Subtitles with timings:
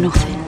[0.00, 0.39] nothing.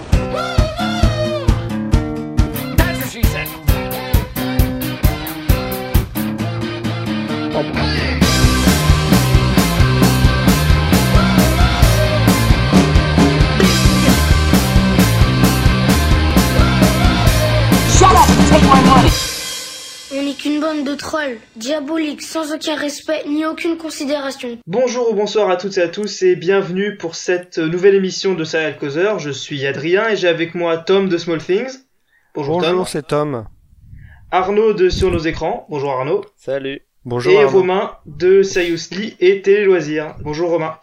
[21.56, 24.58] Diaboliques, sans aucun respect ni aucune considération.
[24.66, 28.44] Bonjour ou bonsoir à toutes et à tous et bienvenue pour cette nouvelle émission de
[28.44, 29.18] Serial Causeur.
[29.18, 31.80] Je suis Adrien et j'ai avec moi Tom de Small Things.
[32.34, 32.86] Bonjour, Bonjour, Tom.
[32.86, 33.46] c'est Tom.
[34.30, 35.66] Arnaud de Sur nos écrans.
[35.68, 36.24] Bonjour Arnaud.
[36.36, 36.80] Salut.
[37.04, 37.32] Bonjour.
[37.32, 37.58] et Arnaud.
[37.58, 40.14] Romain de Seriously et Télé Loisirs.
[40.20, 40.78] Bonjour Romain.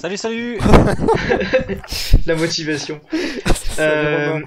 [0.00, 0.58] Salut, salut
[2.26, 3.00] La motivation.
[3.78, 4.40] Euh.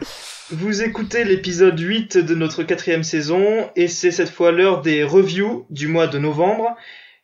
[0.52, 5.66] Vous écoutez l'épisode 8 de notre quatrième saison et c'est cette fois l'heure des reviews
[5.70, 6.76] du mois de novembre.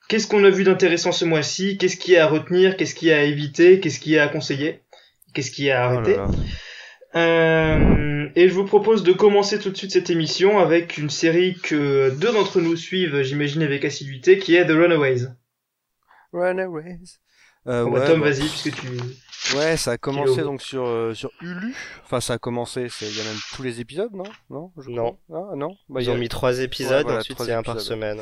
[0.08, 1.77] Qu'est-ce qu'on a vu d'intéressant ce mois-ci?
[1.77, 2.77] Qu'est-ce qui est à retenir?
[2.77, 3.81] Qu'est-ce qui est à éviter?
[3.81, 4.80] Qu'est-ce qui est à conseiller?
[5.34, 6.27] Qu'est-ce qui est à Oh là arrêter là.
[7.16, 11.56] Euh, et je vous propose de commencer tout de suite cette émission avec une série
[11.62, 15.28] que deux d'entre nous suivent, j'imagine avec assiduité, qui est The Runaways.
[16.31, 17.19] Runaways.
[17.66, 18.88] Euh, bah, ouais, Tom, bah, vas-y, puisque tu...
[19.58, 21.75] ouais, ça a commencé donc sur euh, sur Hulu.
[22.05, 22.88] Enfin, ça a commencé.
[22.89, 24.23] c'est- Il y a même tous les épisodes, non?
[24.50, 24.72] Non.
[24.77, 25.17] je Non.
[25.33, 25.75] Ah, non?
[25.89, 27.80] Bah, il Ils y a- ont mis trois épisodes, Ouais, voilà, ensuite c'est un par
[27.81, 28.19] semaine.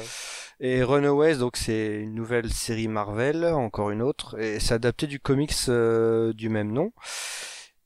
[0.62, 5.20] Et Runaways, donc c'est une nouvelle série Marvel, encore une autre, et c'est adapté du
[5.20, 6.92] comics euh, du même nom.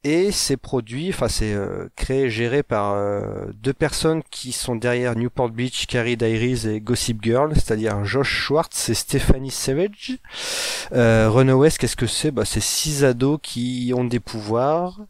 [0.05, 5.13] Et c'est produit, enfin c'est euh, créé, géré par euh, deux personnes qui sont derrière
[5.17, 10.17] Newport Beach, Carrie Diaries et Gossip Girl, c'est-à-dire Josh Schwartz et Stephanie Savage.
[10.93, 12.31] Euh, Runaways, qu'est-ce que c'est?
[12.31, 15.01] Bah c'est six ados qui ont des pouvoirs,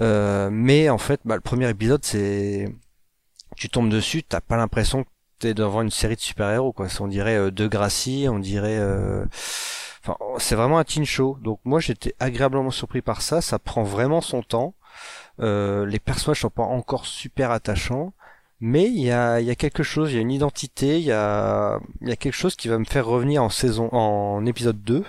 [0.00, 2.74] euh, mais en fait, bah, le premier épisode c'est,
[3.56, 5.04] tu tombes dessus, t'as pas l'impression
[5.38, 6.86] t'es devant une série de super-héros quoi.
[7.00, 9.24] On dirait euh, De Gracie, on dirait euh,
[10.04, 11.38] enfin c'est vraiment un teen show.
[11.42, 14.74] Donc moi j'étais agréablement surpris par ça, ça prend vraiment son temps.
[15.40, 18.12] Euh, les personnages sont pas encore super attachants,
[18.60, 21.12] mais il y a y a quelque chose, il y a une identité, il y
[21.12, 25.04] a y a quelque chose qui va me faire revenir en saison en épisode 2.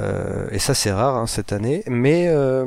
[0.00, 2.66] Euh, et ça c'est rare hein, cette année, mais euh,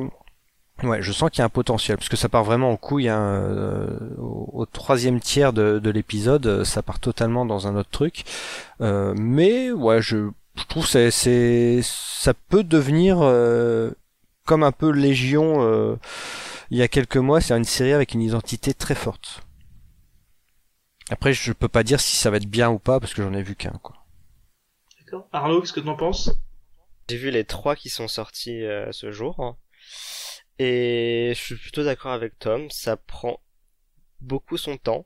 [0.83, 3.07] Ouais, je sens qu'il y a un potentiel, parce que ça part vraiment en couille,
[3.07, 7.89] hein, euh, au, au troisième tiers de, de l'épisode, ça part totalement dans un autre
[7.89, 8.25] truc.
[8.81, 13.91] Euh, mais ouais, je, je trouve c'est c'est ça peut devenir euh,
[14.45, 15.95] comme un peu Légion euh,
[16.71, 19.41] il y a quelques mois, c'est une série avec une identité très forte.
[21.09, 23.33] Après, je peux pas dire si ça va être bien ou pas, parce que j'en
[23.33, 23.95] ai vu qu'un quoi.
[24.99, 25.27] D'accord.
[25.31, 26.31] Arnaud, qu'est-ce que t'en penses?
[27.07, 29.57] J'ai vu les trois qui sont sortis euh, ce jour.
[30.57, 33.39] Et je suis plutôt d'accord avec Tom, ça prend
[34.21, 35.05] beaucoup son temps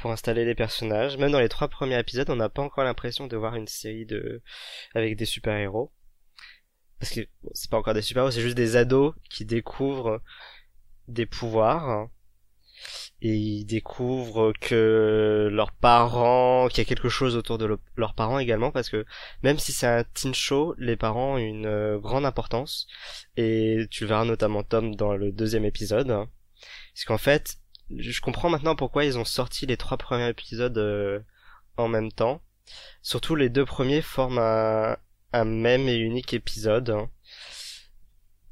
[0.00, 1.16] pour installer les personnages.
[1.18, 4.06] Même dans les trois premiers épisodes, on n'a pas encore l'impression de voir une série
[4.06, 4.42] de
[4.94, 5.92] avec des super-héros.
[6.98, 10.20] Parce que bon, c'est pas encore des super-héros, c'est juste des ados qui découvrent
[11.08, 12.08] des pouvoirs.
[13.20, 18.14] Et ils découvrent que leurs parents, qu'il y a quelque chose autour de le- leurs
[18.14, 19.04] parents également, parce que
[19.42, 22.86] même si c'est un teen show, les parents ont une euh, grande importance.
[23.36, 26.08] Et tu verras notamment Tom dans le deuxième épisode.
[26.08, 27.59] Parce qu'en fait,
[27.96, 31.20] je comprends maintenant pourquoi ils ont sorti les trois premiers épisodes euh,
[31.76, 32.42] en même temps.
[33.02, 34.96] Surtout les deux premiers forment un,
[35.32, 36.94] un même et unique épisode.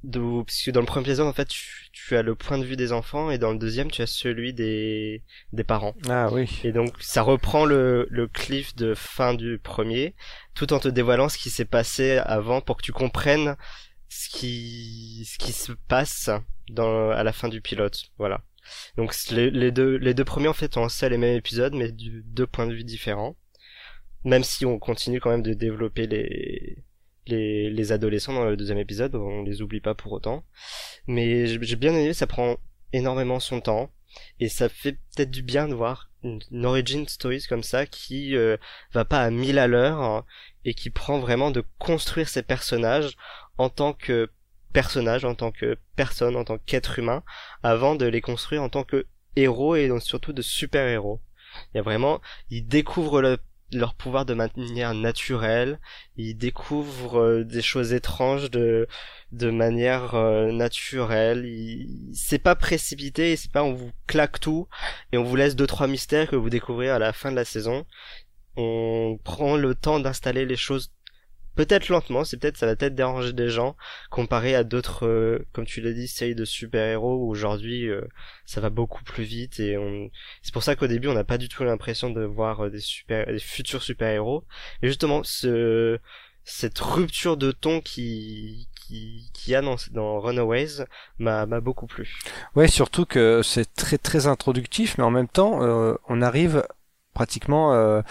[0.04, 2.64] D'où, parce que dans le premier épisode, en fait, tu, tu as le point de
[2.64, 5.94] vue des enfants et dans le deuxième, tu as celui des, des parents.
[6.08, 6.60] Ah oui.
[6.62, 10.14] Et donc ça reprend le, le cliff de fin du premier,
[10.54, 13.56] tout en te dévoilant ce qui s'est passé avant pour que tu comprennes
[14.08, 16.30] ce qui ce qui se passe
[16.70, 18.04] dans à la fin du pilote.
[18.18, 18.42] Voilà.
[18.96, 21.92] Donc les, deux les deux premiers en fait ont un seul et même épisode, mais
[21.92, 23.36] du deux points de vue différents.
[24.24, 26.78] Même si on continue quand même de développer les
[27.26, 30.44] les, les adolescents dans le deuxième épisode, on les oublie pas pour autant.
[31.06, 32.56] Mais j'ai bien aimé, ça prend
[32.92, 33.90] énormément son temps
[34.40, 38.34] et ça fait peut-être du bien de voir une, une origin stories comme ça qui
[38.36, 38.56] euh,
[38.92, 40.24] va pas à mille à l'heure hein,
[40.64, 43.16] et qui prend vraiment de construire ses personnages
[43.58, 44.30] en tant que
[44.72, 47.22] personnage, en tant que personne, en tant qu'être humain,
[47.62, 49.06] avant de les construire en tant que
[49.36, 51.20] héros et surtout de super héros.
[51.72, 52.20] Il y a vraiment,
[52.50, 53.38] ils découvrent le-
[53.72, 55.78] leur pouvoir de manière naturelle,
[56.16, 58.88] ils découvrent euh, des choses étranges de
[59.32, 61.46] de manière euh, naturelle.
[62.14, 64.68] C'est pas précipité, c'est pas on vous claque tout
[65.12, 67.44] et on vous laisse deux trois mystères que vous découvrez à la fin de la
[67.44, 67.84] saison.
[68.56, 70.92] On prend le temps d'installer les choses
[71.58, 73.74] peut-être lentement, c'est peut-être ça va peut-être déranger des gens
[74.10, 78.02] comparé à d'autres euh, comme tu l'as dit séries de super-héros où aujourd'hui euh,
[78.46, 80.08] ça va beaucoup plus vite et on
[80.42, 82.78] c'est pour ça qu'au début on n'a pas du tout l'impression de voir euh, des
[82.78, 84.44] super des futurs super-héros
[84.82, 85.98] et justement ce
[86.44, 90.84] cette rupture de ton qui qui qui a dans, dans Runaways
[91.18, 92.08] m'a beaucoup plu.
[92.54, 96.64] Ouais, surtout que c'est très très introductif, mais en même temps, euh, on arrive
[97.14, 98.02] pratiquement.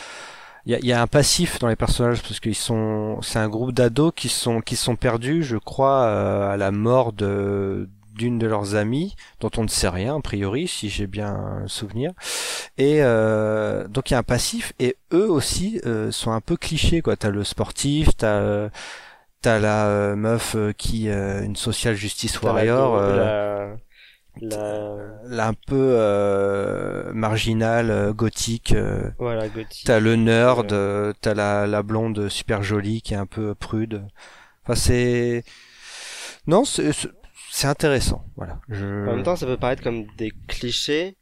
[0.67, 3.47] Il y, a, y a un passif dans les personnages parce qu'ils sont, c'est un
[3.47, 8.37] groupe d'ados qui sont qui sont perdus, je crois, euh, à la mort de d'une
[8.39, 11.29] de leurs amies dont on ne sait rien a priori si j'ai bien
[11.63, 12.11] un souvenir.
[12.77, 16.57] Et euh, donc il y a un passif et eux aussi euh, sont un peu
[16.57, 17.15] clichés quoi.
[17.15, 18.69] T'as le sportif t'as euh,
[19.41, 23.75] t'as la euh, meuf euh, qui euh, une social justice la- warrior euh,
[24.41, 28.73] la, la, là un peu euh, marginal, euh, gothique.
[28.73, 29.85] euh, voilà, gothique.
[29.85, 33.55] t'as le nerd, euh, euh, t'as la, la blonde super jolie qui est un peu
[33.55, 34.05] prude.
[34.63, 35.43] Enfin c'est
[36.47, 38.23] non c'est intéressant.
[38.35, 38.59] Voilà.
[38.69, 38.85] Je...
[39.07, 41.17] En même temps, ça peut paraître comme des clichés,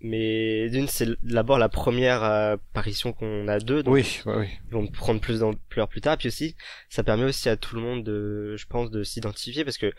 [0.00, 4.48] mais d'une, c'est d'abord la première euh, apparition qu'on a d'eux, donc oui, oui, oui.
[4.66, 6.16] ils vont prendre plus d'ampleur plus tard.
[6.18, 6.56] Puis aussi,
[6.88, 9.92] ça permet aussi à tout le monde de, je pense, de s'identifier parce que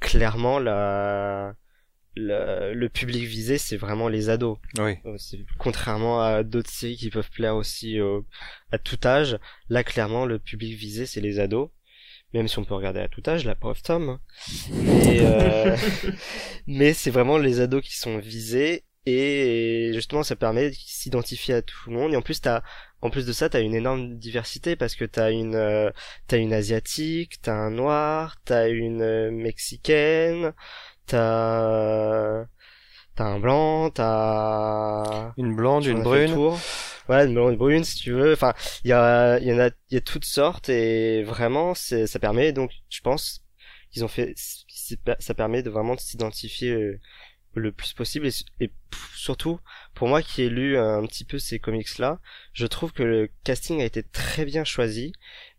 [0.00, 1.54] clairement, la,
[2.16, 4.58] la- le public visé, c'est vraiment les ados.
[4.78, 4.96] oui.
[5.06, 5.16] Euh,
[5.58, 8.20] Contrairement à d'autres séries qui peuvent plaire aussi euh,
[8.72, 11.70] à tout âge, là clairement le public visé c'est les ados.
[12.34, 14.18] Même si on peut regarder à tout âge, la pauvre Tom.
[14.72, 15.76] Mais, euh,
[16.66, 21.62] mais c'est vraiment les ados qui sont visés et justement ça permet de s'identifier à
[21.62, 22.12] tout le monde.
[22.12, 22.62] Et en plus t'as,
[23.00, 25.90] en plus de ça, t'as une énorme diversité parce que t'as une, euh,
[26.26, 30.52] t'as une asiatique, t'as un noir, t'as une euh, mexicaine,
[31.06, 32.46] t'as,
[33.16, 36.32] t'as un blanc, t'as Une blonde, on une brune.
[36.32, 36.58] tour.
[37.06, 38.32] Voilà, une blonde, une brune, si tu veux.
[38.32, 38.54] Enfin,
[38.84, 42.06] il y a, il y en a, il y a toutes sortes et vraiment, c'est,
[42.06, 43.42] ça permet donc, je pense,
[43.90, 44.34] qu'ils ont fait,
[45.18, 47.00] ça permet de vraiment de s'identifier euh,
[47.54, 48.32] le plus possible et,
[48.64, 48.70] et
[49.14, 49.60] surtout
[49.94, 52.20] pour moi qui ai lu un petit peu ces comics là,
[52.52, 55.12] je trouve que le casting a été très bien choisi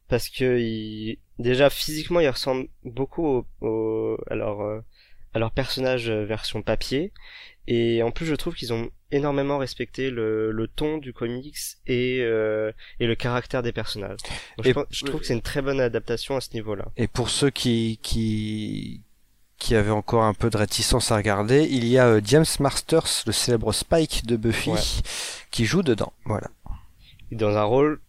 [0.07, 4.81] parce que il, déjà physiquement ils ressemblent beaucoup au, au- leur euh,
[5.37, 7.11] à leur personnage euh, version papier
[7.67, 12.19] et en plus je trouve qu'ils ont énormément respecté le, le ton du comics et
[12.21, 14.17] euh, et le caractère des personnages.
[14.57, 16.85] Donc, je, Et- pense- je trouve que c'est une très bonne adaptation à ce niveau-là.
[16.97, 19.01] Et pour ceux qui qui
[19.57, 23.07] qui avaient encore un peu de réticence à regarder, il y a euh, James Masters,
[23.25, 24.79] le célèbre Spike de Buffy, Ouais.
[25.51, 26.13] qui joue dedans.
[26.25, 26.47] Voilà.
[27.31, 27.99] Dans un rôle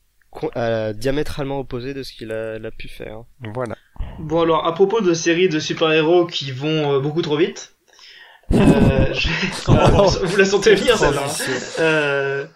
[0.57, 3.25] euh, diamétralement opposé de ce qu'il a, pu faire.
[3.55, 3.77] Voilà.
[4.19, 7.75] Bon alors à propos de séries de super-héros qui vont euh, beaucoup trop vite,
[8.53, 8.59] euh,
[9.13, 9.29] je-
[9.69, 11.25] Ah, vous- vous la sentez venir celle-là.
[11.27, 11.53] hein.
[11.81, 12.47] Euh,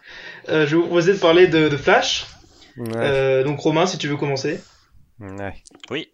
[0.49, 2.27] euh, je vais vous proposer de parler de, de Flash.
[2.77, 2.89] Ouais.
[2.97, 4.61] Euh, donc Romain, si tu veux commencer.
[5.21, 5.55] Ouais.
[5.91, 6.11] Oui.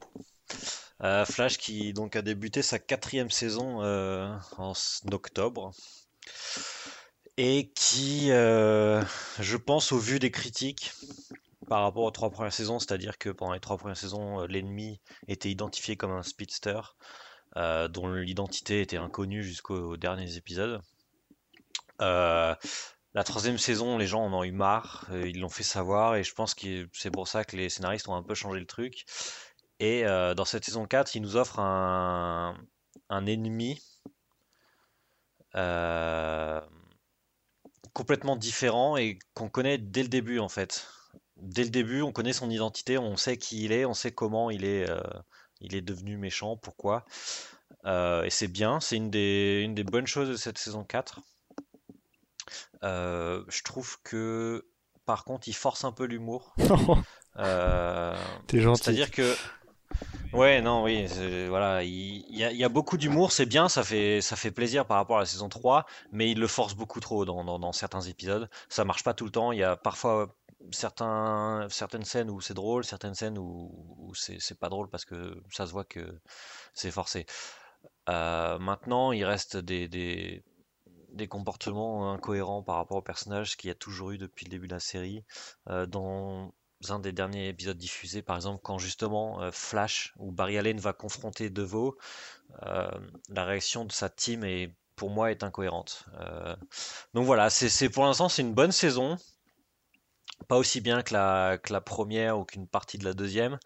[1.05, 4.73] Euh, Flash qui donc a débuté sa quatrième saison euh, en
[5.13, 5.71] octobre
[7.37, 9.01] et qui, euh,
[9.39, 10.93] je pense, au vu des critiques
[11.69, 15.01] par rapport aux trois premières saisons, c'est-à-dire que pendant les trois premières saisons, euh, l'ennemi
[15.29, 16.81] était identifié comme un speedster
[17.57, 20.81] euh, dont l'identité était inconnue jusqu'aux derniers épisodes.
[22.01, 22.55] Euh,
[23.15, 26.33] la troisième saison, les gens en ont eu marre, ils l'ont fait savoir et je
[26.35, 29.05] pense que c'est pour ça que les scénaristes ont un peu changé le truc.
[29.81, 32.55] Et dans cette saison 4, il nous offre un,
[33.27, 33.81] ennemi
[37.95, 40.87] complètement différent et qu'on connaît dès le début en fait.
[41.41, 44.51] Dès le début, on connaît son identité, on sait qui il est, on sait comment
[44.51, 45.01] il est, euh,
[45.61, 47.05] il est devenu méchant, pourquoi.
[47.85, 51.21] Euh, et c'est bien, c'est une des, une des bonnes choses de cette saison 4.
[52.83, 54.67] Euh, je trouve que
[55.07, 56.55] par contre, il force un peu l'humour.
[58.49, 58.83] T'es gentil.
[58.83, 59.35] c'est-à-dire que
[60.33, 61.07] ouais non oui
[61.49, 64.35] voilà il, il y a, il y a beaucoup d'humour c'est bien ça fait ça
[64.35, 67.45] fait plaisir par rapport à la saison 3 mais il le force beaucoup trop dans,
[67.45, 70.35] dans, dans certains épisodes ça marche pas tout le temps il y a parfois
[70.73, 75.67] certains certaines scènes où c'est drôle certaines scènes où, c'est pas drôle parce que ça
[75.67, 76.21] se voit que
[76.75, 77.27] c'est forcé.
[78.09, 80.45] Euh, maintenant il reste des, des
[81.13, 84.69] des comportements incohérents par rapport au personnage qu'il y a toujours eu depuis le début
[84.69, 85.25] de la série.
[85.69, 86.53] Euh, dans
[86.91, 90.93] un des derniers épisodes diffusés, par exemple, quand justement euh, Flash ou Barry Allen va
[90.93, 91.99] confronter Devo,
[93.31, 96.05] la réaction de sa team est, pour moi, est incohérente.
[97.15, 99.17] Donc voilà, c'est- pour l'instant c'est une bonne saison,
[100.47, 103.59] pas aussi bien que la, que la première ou qu'une partie de la deuxième,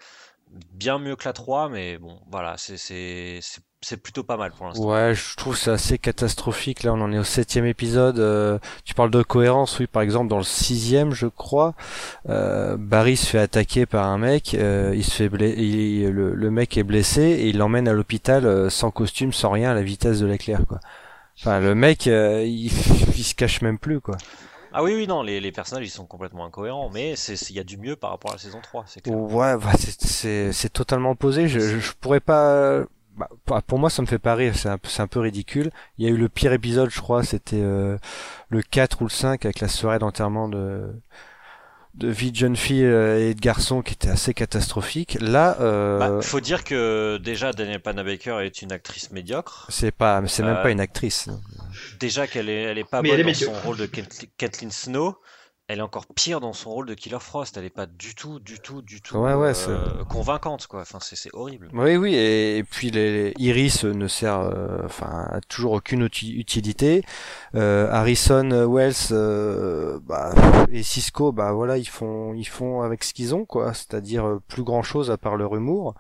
[0.73, 4.53] bien mieux que la 3, mais bon, voilà, c'est c'est c'est- c'est plutôt pas mal
[4.53, 4.89] pour l'instant.
[4.89, 6.83] Ouais, je trouve ça assez catastrophique.
[6.83, 8.19] Là, on en est au septième épisode.
[8.19, 9.87] Euh, tu parles de cohérence, oui.
[9.87, 11.75] Par exemple, dans le sixième, je crois,
[12.31, 14.55] euh, Barry se fait attaquer par un mec.
[14.55, 18.47] euh, il se fait il- le, le mec est blessé et il l'emmène à l'hôpital
[18.47, 20.81] euh, sans costume, sans rien, à la vitesse de l'éclair, quoi.
[21.41, 22.67] Enfin, le mec, euh, il,
[23.17, 24.17] il se cache même plus, quoi.
[24.75, 27.61] Ah oui, oui, non, les, les personnages ils sont complètement incohérents, mais c'est il y
[27.61, 29.17] a du mieux par rapport à la saison 3, c'est clair.
[29.17, 31.49] Ouais, bah, c'est- totalement opposé.
[31.49, 32.85] Je, je, pourrais pas.
[33.17, 33.29] bah,
[33.67, 34.55] pour- moi, ça me fait pas rire.
[34.57, 35.71] C'est un, peu- c'est un peu ridicule.
[35.99, 37.23] Il y a eu le pire épisode, je crois.
[37.23, 37.99] C'était euh,
[38.49, 40.95] le 4 ou le 5 avec la soirée d'enterrement de
[41.95, 45.19] de vie de jeune fille euh, et de garçon qui était assez catastrophique.
[45.21, 49.67] Là, euh, Bah, faut dire que déjà Daniel Panabaker est une actrice médiocre.
[49.69, 51.29] c'est pas, c'est même euh, pas une actrice.
[52.01, 54.03] Déjà qu'elle est, elle est pas Mais bonne elle est dans son rôle de Kat-
[54.39, 55.17] Kathleen Snow.
[55.73, 57.57] Elle est encore pire dans son rôle de Killer Frost.
[57.57, 60.83] Elle est pas du tout, du tout, du tout Ouais, ouais, euh, convaincante, quoi.
[60.83, 61.71] Enfin, c'est horrible.
[61.73, 66.05] Oui, oui, et, et puis les, les- Iris ne sert, euh, enfin, a toujours aucune
[66.07, 67.03] uti- utilité.
[67.55, 70.35] Euh, Harrison Wells euh, bah,
[70.71, 73.73] et Cisco, bah voilà, ils font, ils font avec ce qu'ils ont, quoi.
[73.73, 75.95] C'est-à-dire euh, plus grand chose à part leur humour.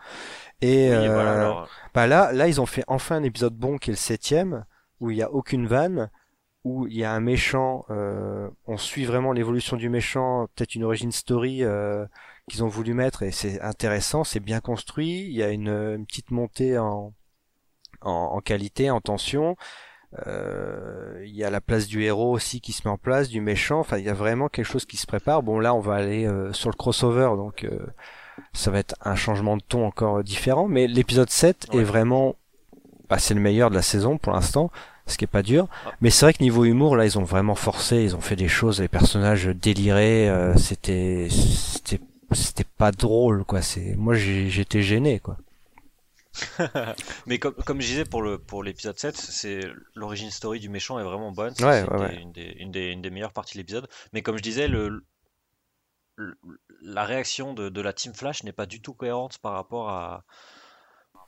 [0.60, 3.78] Et Oui, euh, voilà, alors, bah là, là, ils ont fait enfin un épisode bon
[3.78, 4.66] qui est le septième,
[5.00, 6.10] où il y a aucune vanne,
[6.64, 7.84] où il y a un méchant.
[7.90, 12.04] euh, on suit vraiment l'évolution du méchant, peut-être une origin story euh,
[12.48, 15.22] qu'ils ont voulu mettre, et c'est intéressant, c'est bien construit.
[15.22, 17.12] Il y a une, une petite montée en,
[18.02, 19.56] en, en qualité, en tension.
[20.26, 23.40] Euh, il y a la place du héros aussi qui se met en place, du
[23.40, 23.80] méchant.
[23.80, 25.42] Enfin, il y a vraiment quelque chose qui se prépare.
[25.42, 27.78] Bon, là, on va aller euh, sur le crossover, donc euh,
[28.52, 30.68] ça va être un changement de ton encore différent.
[30.68, 31.80] Mais l'épisode 7 Ouais.
[31.80, 32.36] est vraiment,
[33.08, 34.70] bah, c'est le meilleur de la saison pour l'instant,
[35.06, 35.68] ce qui est pas dur.
[35.86, 35.92] Ah.
[36.00, 38.02] Mais c'est vrai que niveau humour, là, ils ont vraiment forcé.
[38.02, 40.28] Ils ont fait des choses, les personnages délirés.
[40.28, 42.00] euh, c'était, c'était,
[42.32, 43.62] c'était pas drôle, quoi.
[43.62, 45.36] C'est, moi, j'étais gêné, quoi.
[47.26, 49.60] Mais comme, comme je disais pour le pour l'épisode 7, c'est
[49.94, 51.52] l'origine story du méchant est vraiment bonne.
[51.60, 52.08] Ouais, c'est ouais, une, ouais.
[52.08, 53.88] Des, une, des, une, des, une des meilleures parties de l'épisode.
[54.12, 55.04] Mais comme je disais, le,
[56.16, 56.38] le-
[56.82, 60.24] la réaction de, de la Team Flash n'est pas du tout cohérente par rapport à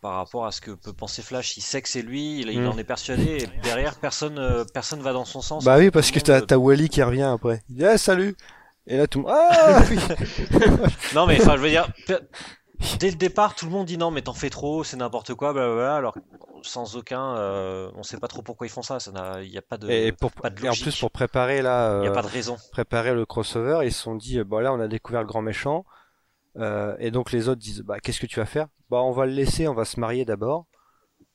[0.04, 1.56] par rapport à ce que peut penser Flash.
[1.56, 2.68] Il sait que c'est lui, il, il Mm.
[2.68, 5.64] en est persuadé, et derrière personne euh, personne va dans son sens.
[5.64, 7.62] Bah oui, parce que t'as, t'as Wally qui revient après.
[7.70, 8.36] Il dit, ah, salut!
[8.86, 9.98] Et là, tout le monde, ah, oui!
[11.14, 11.88] Non mais enfin je veux dire,
[12.98, 15.54] dès le départ tout le monde dit non mais t'en fais trop, c'est n'importe quoi,
[15.54, 15.96] blablabla.
[15.96, 16.14] Alors
[16.60, 18.98] sans aucun, euh, on sait pas trop pourquoi ils font ça.
[19.42, 22.00] Il y a pas de, Et, pour, pas de et en plus, pour préparer là,
[22.02, 22.58] il y a euh, pas de raison.
[22.72, 25.40] préparer le crossover, ils se sont dit, euh, bon là, on a découvert le grand
[25.42, 25.86] méchant,
[26.56, 28.68] euh, et donc les autres disent, bah qu'est-ce que tu vas faire?
[28.90, 30.66] Bah on va le laisser, on va se marier d'abord,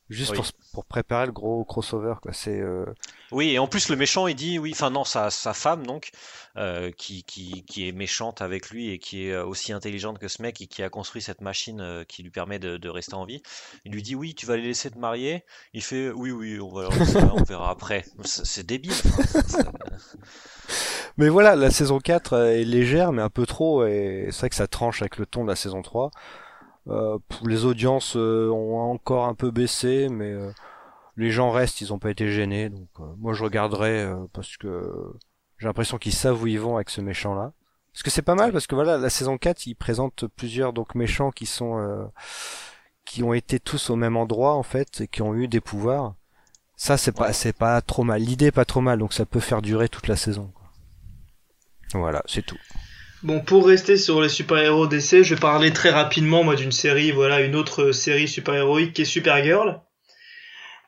[0.08, 0.36] juste Oui.
[0.36, 2.32] pour, pour préparer le gros crossover, quoi.
[2.32, 2.86] C'est, euh,
[3.32, 6.10] Oui, et en plus le méchant il dit oui, enfin non, sa, sa femme donc,
[6.56, 10.26] euh, qui, qui, qui est méchante avec lui et qui est euh, aussi intelligente que
[10.26, 13.14] ce mec et qui a construit cette machine euh, qui lui permet de, de rester
[13.14, 13.40] en vie,
[13.84, 15.44] il lui dit oui, tu vas les laisser te marier.
[15.74, 18.04] Il fait oui, oui, on, va, on verra- on verra après.
[18.24, 18.92] C'est débile.
[18.92, 19.70] enfin,
[21.20, 24.56] Mais voilà, la saison 4 est légère, mais un peu trop, et c'est vrai que
[24.56, 26.10] ça tranche avec le ton de la saison 3.
[26.88, 30.50] Euh, les audiences euh, ont encore un peu baissé, mais euh,
[31.18, 32.70] les gens restent, ils ont pas été gênés.
[32.70, 35.12] Donc euh, moi je regarderai euh, parce que
[35.58, 37.52] j'ai l'impression qu'ils savent où ils vont avec ce méchant-là.
[37.92, 40.94] Parce que c'est pas mal, parce que voilà, la saison 4, ils présentent plusieurs donc
[40.94, 42.06] méchants qui sont euh,
[43.04, 46.14] qui ont été tous au même endroit en fait et qui ont eu des pouvoirs.
[46.76, 48.22] Ça c'est pas c'est pas trop mal.
[48.22, 50.50] L'idée est pas trop mal, donc ça peut faire durer toute la saison.
[51.94, 52.58] Voilà, c'est tout.
[53.22, 57.12] Bon, pour rester sur les super-héros d'essai, je vais parler très rapidement, moi, d'une série,
[57.12, 59.80] voilà, une autre série super-héroïque qui est Supergirl.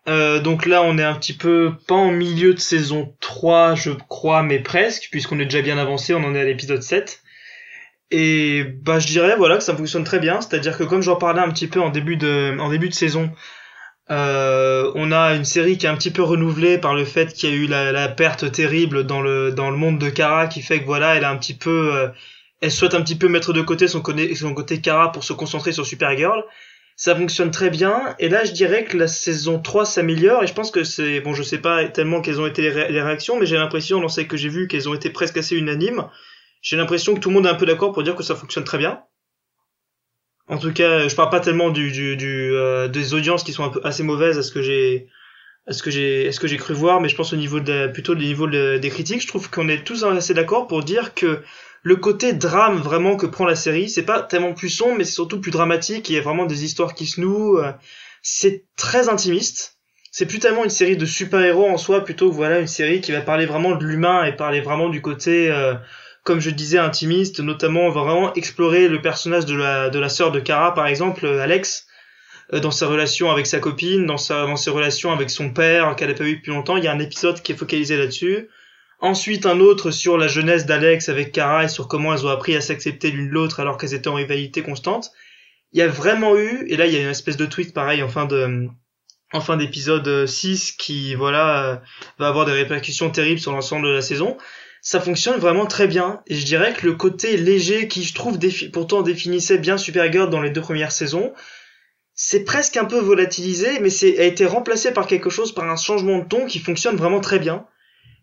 [0.08, 3.90] Euh, donc là, on est un petit peu, pas en milieu de saison 3, je
[3.90, 7.22] crois, mais presque, puisqu'on est déjà bien avancé, on en est à l'épisode 7.
[8.14, 11.40] Et bah je dirais voilà que ça fonctionne très bien, c'est-à-dire que comme j'en parlais
[11.40, 13.30] un petit peu en début de saison,
[14.12, 17.48] euh, on a une série qui est un petit peu renouvelée par le fait qu'il
[17.48, 20.60] y a eu la, la perte terrible dans le dans le monde de Kara qui
[20.60, 22.08] fait que voilà elle a un petit peu euh,
[22.60, 24.02] elle souhaite un petit peu mettre de côté son,
[24.34, 26.44] son côté Kara pour se concentrer sur Supergirl.
[26.94, 30.52] Ça fonctionne très bien et là je dirais que la saison 3 s'améliore et je
[30.52, 33.46] pense que c'est bon je sais pas tellement quelles ont été les, les réactions mais
[33.46, 36.04] j'ai l'impression dans celles que j'ai vues qu'elles ont été presque assez unanimes.
[36.60, 38.64] J'ai l'impression que tout le monde est un peu d'accord pour dire que ça fonctionne
[38.64, 39.00] très bien.
[40.52, 43.64] En tout cas, je parle pas tellement du, du, du euh, des audiences qui sont
[43.64, 45.08] un peu assez mauvaises à ce que j'ai
[45.68, 47.88] à ce que j'ai ce que j'ai cru voir, mais je pense au niveau de
[47.88, 51.14] plutôt au niveau de- des critiques, je trouve qu'on est tous assez d'accord pour dire
[51.14, 51.42] que
[51.84, 55.14] le côté drame vraiment que prend la série, c'est pas tellement plus sombre, mais c'est
[55.14, 56.10] surtout plus dramatique.
[56.10, 57.58] Il y a vraiment des histoires qui se nouent.
[57.58, 57.72] euh,
[58.22, 59.78] C'est très intimiste.
[60.12, 63.22] C'est plus tellement une série de super-héros en soi, plutôt voilà une série qui va
[63.22, 65.74] parler vraiment de l'humain et parler vraiment du côté, euh,
[66.24, 67.40] comme je disais, intimiste.
[67.40, 70.86] Notamment, on va vraiment explorer le personnage de la de la sœur de Kara, par
[70.86, 71.86] exemple, euh, Alex,
[72.52, 75.96] euh, dans sa relation avec sa copine, dans sa dans ses relations avec son père
[75.96, 76.76] qu'elle a pas vu depuis longtemps.
[76.76, 78.48] Il y a un épisode qui est focalisé là-dessus.
[79.00, 82.54] Ensuite, un autre sur la jeunesse d'Alex avec Kara et sur comment elles ont appris
[82.54, 85.10] à s'accepter l'une l'autre alors qu'elles étaient en rivalité constante.
[85.72, 88.02] Il y a vraiment eu, et là il y a une espèce de tweet pareil
[88.02, 88.68] en fin de,
[89.32, 91.76] en fin d'épisode euh, 6 qui, voilà, euh,
[92.18, 94.36] va avoir des répercussions terribles sur l'ensemble de la saison.
[94.82, 96.20] Ça fonctionne vraiment très bien.
[96.26, 100.28] Et je dirais que le côté léger qui, je trouve, défi pourtant définissait bien Supergirl
[100.28, 101.32] dans les deux premières saisons,
[102.14, 105.76] c'est presque un peu volatilisé, mais c'est a été remplacé par quelque chose, par un
[105.76, 107.64] changement de ton qui fonctionne vraiment très bien,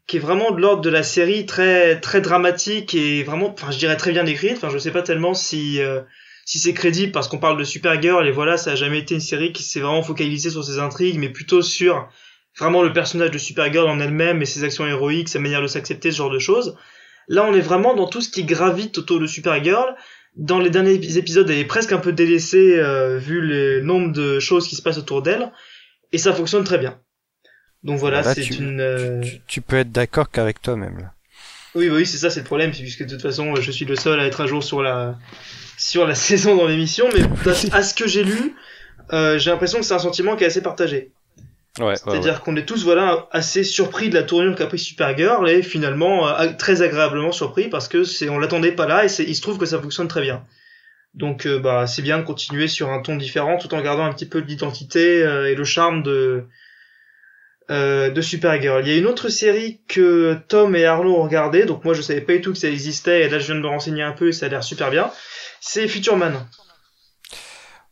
[0.06, 3.78] qui est vraiment de l'ordre de la série très très dramatique et vraiment, enfin, je
[3.78, 4.58] dirais très bien écrite.
[4.58, 6.02] Enfin, je sais pas tellement si euh,
[6.46, 9.22] si c'est crédible parce qu'on parle de Supergirl et voilà, ça a jamais été une
[9.22, 12.10] série qui s'est vraiment focalisée sur ses intrigues, mais plutôt sur
[12.58, 16.12] vraiment le personnage de Supergirl en elle-même et ses actions héroïques, sa manière de s'accepter,
[16.12, 16.76] ce genre de choses.
[17.28, 19.96] Là, on est vraiment dans tout ce qui gravite autour de Supergirl.
[20.36, 24.40] Dans les derniers épisodes, elle est presque un peu délaissée euh, vu le nombre de
[24.40, 25.52] choses qui se passent autour d'elle,
[26.12, 27.00] et ça fonctionne très bien.
[27.84, 28.80] Donc voilà, Là, c'est une.
[28.82, 30.98] euh, Tu, tu peux être d'accord qu'avec toi-même.
[30.98, 31.14] là.
[31.76, 33.96] Oui, oui, c'est ça, c'est le problème, c'est puisque de toute façon, je suis le
[33.96, 35.18] seul à être à jour sur la
[35.78, 38.56] sur la saison dans l'émission, mais à- à ce que j'ai lu,
[39.14, 41.12] euh, j'ai l'impression que c'est un sentiment qui est assez partagé.
[41.80, 45.62] Ouais, C'est-à-dire qu'on est tous voilà assez surpris de la tournure qu'a pris Supergirl et
[45.62, 49.36] finalement euh, très agréablement surpris parce que c'est on l'attendait pas là et c'est il
[49.36, 50.44] se trouve que ça fonctionne très bien.
[51.14, 54.14] Donc euh, bah c'est bien de continuer sur un ton différent tout en gardant un
[54.14, 56.46] petit peu l'identité euh, et le charme de
[57.72, 58.82] euh, de Supergirl.
[58.86, 62.02] Il y a une autre série que Tom et Arnaud ont regardé, donc moi je
[62.02, 64.12] savais pas du tout que ça existait et là je viens de me renseigner un
[64.12, 65.12] peu et ça a l'air super bien.
[65.62, 66.34] C'est Futureman.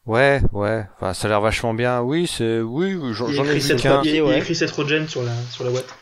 [0.07, 0.85] Ouais, ouais.
[0.95, 2.01] Enfin, ça a l'air vachement bien.
[2.01, 4.01] Oui, c'est, oui, j'en ai écrit vu cette qu'un.
[4.03, 4.39] il, il ouais.
[4.39, 5.93] écrit cette Rogen sur la sur la boîte.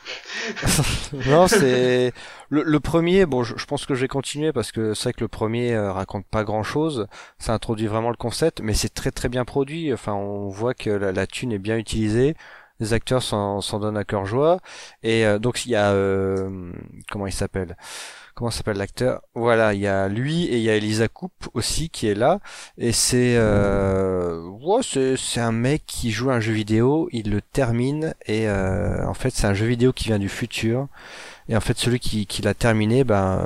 [1.26, 2.14] non, c'est
[2.50, 3.26] le, le premier.
[3.26, 5.74] Bon, je, je pense que je vais continuer parce que c'est vrai que le premier
[5.74, 7.08] euh, raconte pas grand-chose.
[7.40, 9.92] Ça introduit vraiment le concept, mais c'est très très bien produit.
[9.94, 12.36] Enfin, on voit que la, la thune est bien utilisée.
[12.80, 14.60] Les acteurs s'en donnent à cœur joie.
[15.04, 16.72] Et euh, donc il y a euh,
[17.10, 17.78] comment il s'appelle?
[18.34, 19.22] Comment s'appelle l'acteur?
[19.34, 22.42] Voilà, il y a lui et il y a Elisa Coupe aussi qui est là.
[22.78, 24.42] Et c'est euh,
[25.18, 27.08] c'est un mec qui joue un jeu vidéo.
[27.14, 30.88] Il le termine et euh, en fait c'est un jeu vidéo qui vient du futur.
[31.48, 33.40] Et en fait, celui qui, qui l'a terminé, ben,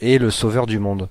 [0.00, 1.08] est le sauveur du monde.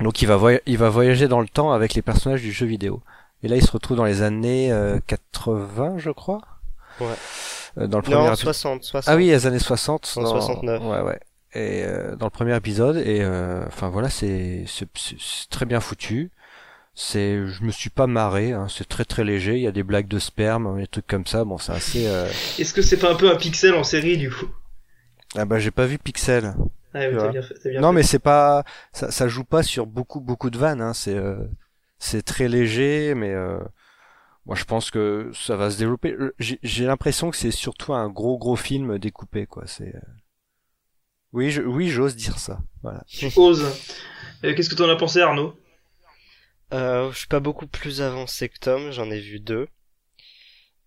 [0.00, 3.00] Donc, il va, il va voyager dans le temps avec les personnages du jeu vidéo.
[3.44, 6.40] Et là, il se retrouve dans les années euh, 80, je crois.
[7.00, 7.06] Ouais.
[7.78, 9.12] Euh, dans le premier Non, épi- 60, 60.
[9.12, 10.14] Ah oui, les années 60.
[10.16, 10.82] En dans- 69.
[10.82, 11.20] Ouais, ouais.
[11.54, 15.66] Et euh, dans le premier épisode, et euh, enfin voilà, c'est c'est c'est- c'est très
[15.66, 16.30] bien foutu.
[16.96, 18.52] C'est, je me suis pas marré.
[18.52, 19.54] Hein, c'est très très léger.
[19.56, 21.44] Il y a des blagues de sperme, des trucs comme ça.
[21.44, 22.06] Bon, c'est assez.
[22.06, 22.28] euh,
[22.58, 24.46] Est-ce que c'est pas un peu un pixel en série du coup?
[25.36, 26.54] Ah bah j'ai pas vu Pixel.
[26.96, 27.94] Ah, mais bien fait, bien Non, fait.
[27.96, 30.80] mais c'est pas, ça, ça joue pas sur beaucoup, beaucoup de vannes.
[30.80, 30.92] Hein.
[30.94, 31.36] C'est, euh,
[32.04, 33.58] c'est très léger, mais euh,
[34.46, 36.14] moi je pense que ça va se développer.
[36.38, 39.66] J'ai, l'impression que c'est surtout un gros, gros film découpé, quoi.
[39.66, 40.00] C'est, euh,
[41.32, 42.60] oui, je, oui, j'ose dire ça.
[42.82, 43.02] Voilà.
[43.36, 43.64] Ose.
[44.44, 45.56] Euh, Qu'est-ce que t'en as pensé Arnaud?
[46.72, 49.68] Euh, je suis pas beaucoup plus avancé que Tom, j'en ai vu deux.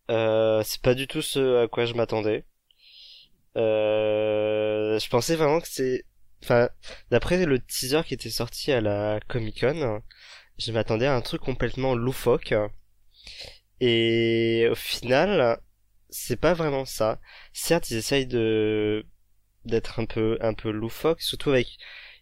[0.10, 2.46] Euh, c'est pas du tout ce à quoi je m'attendais.
[3.58, 6.06] Euh, je pensais vraiment que c'est,
[6.44, 6.70] enfin,
[7.10, 10.02] d'après le teaser qui était sorti à la Comic Con,
[10.58, 12.54] je m'attendais à un truc complètement loufoque.
[13.80, 15.60] Et au final,
[16.10, 17.20] c'est pas vraiment ça.
[17.54, 19.06] Certes, ils essayent de
[19.66, 21.78] d'être un peu un peu loufoque, surtout avec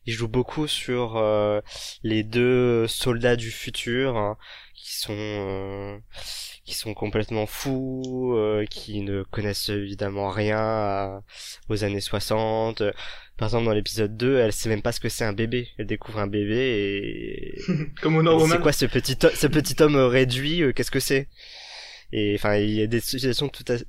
[0.06, 1.62] ils jouent beaucoup sur euh,
[2.04, 4.38] les deux soldats du futur hein,
[4.76, 5.98] qui sont euh,
[6.65, 11.23] qui sont complètement fous, euh, qui ne connaissent évidemment rien à-
[11.69, 12.82] aux années 60.
[13.38, 15.69] Par exemple, dans l'épisode 2, elle sait même pas ce que c'est un bébé.
[15.78, 17.62] Elle découvre un bébé et
[18.01, 21.28] Comme Honor c'est quoi ce petit ce petit homme réduit euh, Qu'est-ce que c'est?
[22.12, 23.86] Et enfin, il y a des situations tout à, tout-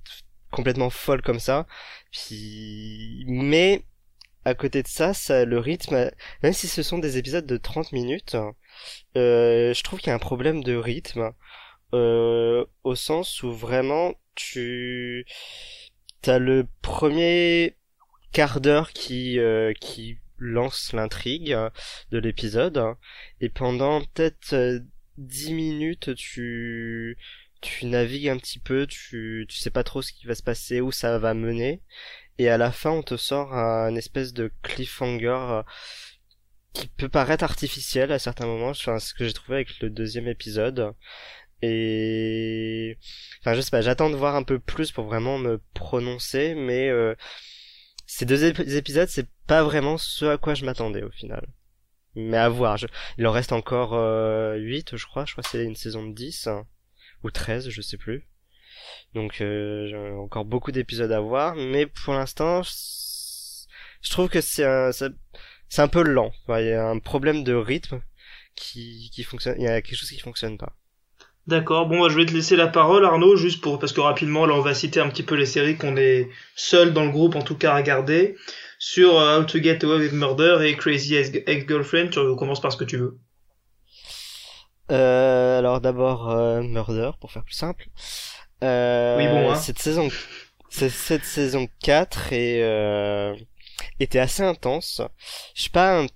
[0.51, 1.67] complètement folles comme ça.
[2.13, 3.85] Puis, mais
[4.45, 6.11] à côté de ça, ça le rythme,
[6.43, 8.37] même si ce sont des épisodes de 30 minutes,
[9.17, 11.33] euh, je trouve qu'il y a un problème de rythme
[12.85, 15.27] au sens où vraiment tu
[16.23, 17.77] t'as le premier
[18.33, 21.57] quart d'heure qui euh, qui lance l'intrigue
[22.11, 22.83] de l'épisode.
[23.41, 24.81] Et pendant peut-être euh,
[25.19, 27.17] 10 minutes tu
[27.63, 30.81] tu navigues un petit peu tu tu sais pas trop ce qui va se passer
[30.81, 31.81] où ça va mener.
[32.39, 35.63] Et à la fin on te sort un espèce de cliffhanger euh,
[36.75, 38.71] qui peut paraître artificiel à certains moments.
[38.71, 40.95] Enfin ce que j'ai trouvé avec le deuxième épisode
[41.63, 42.99] et
[43.41, 46.89] enfin je sais pas j'attends de voir un peu plus pour vraiment me prononcer mais
[46.91, 47.15] euh,
[48.07, 51.47] ces deux ép- épisodes c'est pas vraiment ce à quoi je m'attendais au final.
[52.15, 52.87] Mais à voir je...
[53.19, 56.15] il en reste encore euh, 8 je crois je crois que c'est une saison de
[56.15, 56.67] 10 hein,
[57.25, 58.27] ou 13 je sais plus.
[59.15, 64.65] Donc euh, j'ai encore beaucoup d'épisodes à voir mais pour l'instant je trouve que c'est
[64.65, 66.33] un c'est un peu lent.
[66.49, 68.01] Il y a un problème de rythme
[68.55, 70.77] qui qui fonctionne il y a quelque chose qui fonctionne pas
[71.47, 74.47] D'accord, bon, moi, je vais te laisser la parole, Arnaud, juste pour, parce que rapidement,
[74.47, 77.37] là, on va citer un petit peu les séries qu'on est seul dans le groupe,
[77.37, 78.37] en tout cas, à regarder.
[78.79, 82.11] sur euh, How to Get Away with Murder et Crazy Ex- Ex-Girlfriend.
[82.11, 83.19] Tu commences par ce que tu veux.
[84.93, 87.87] Euh, alors d'abord euh, Murder pour faire plus simple.
[88.63, 89.55] Euh, Oui, bon, hein.
[89.57, 90.09] Cette saison,
[90.69, 93.35] cette saison 4 et euh,
[93.99, 95.01] était assez intense.
[95.55, 96.07] Je suis pas, un-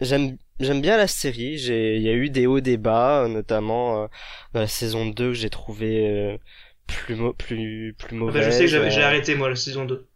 [0.00, 1.58] j'aime j'aime bien la série.
[1.58, 4.08] J'ai il y a eu des hauts des bas, notamment euh,
[4.52, 6.38] dans la saison 2 que j'ai trouvé euh,
[6.86, 8.40] plus plus plus Enfin, mauvaise.
[8.40, 10.08] je sais que j'ai Euh, arrêté moi la saison 2.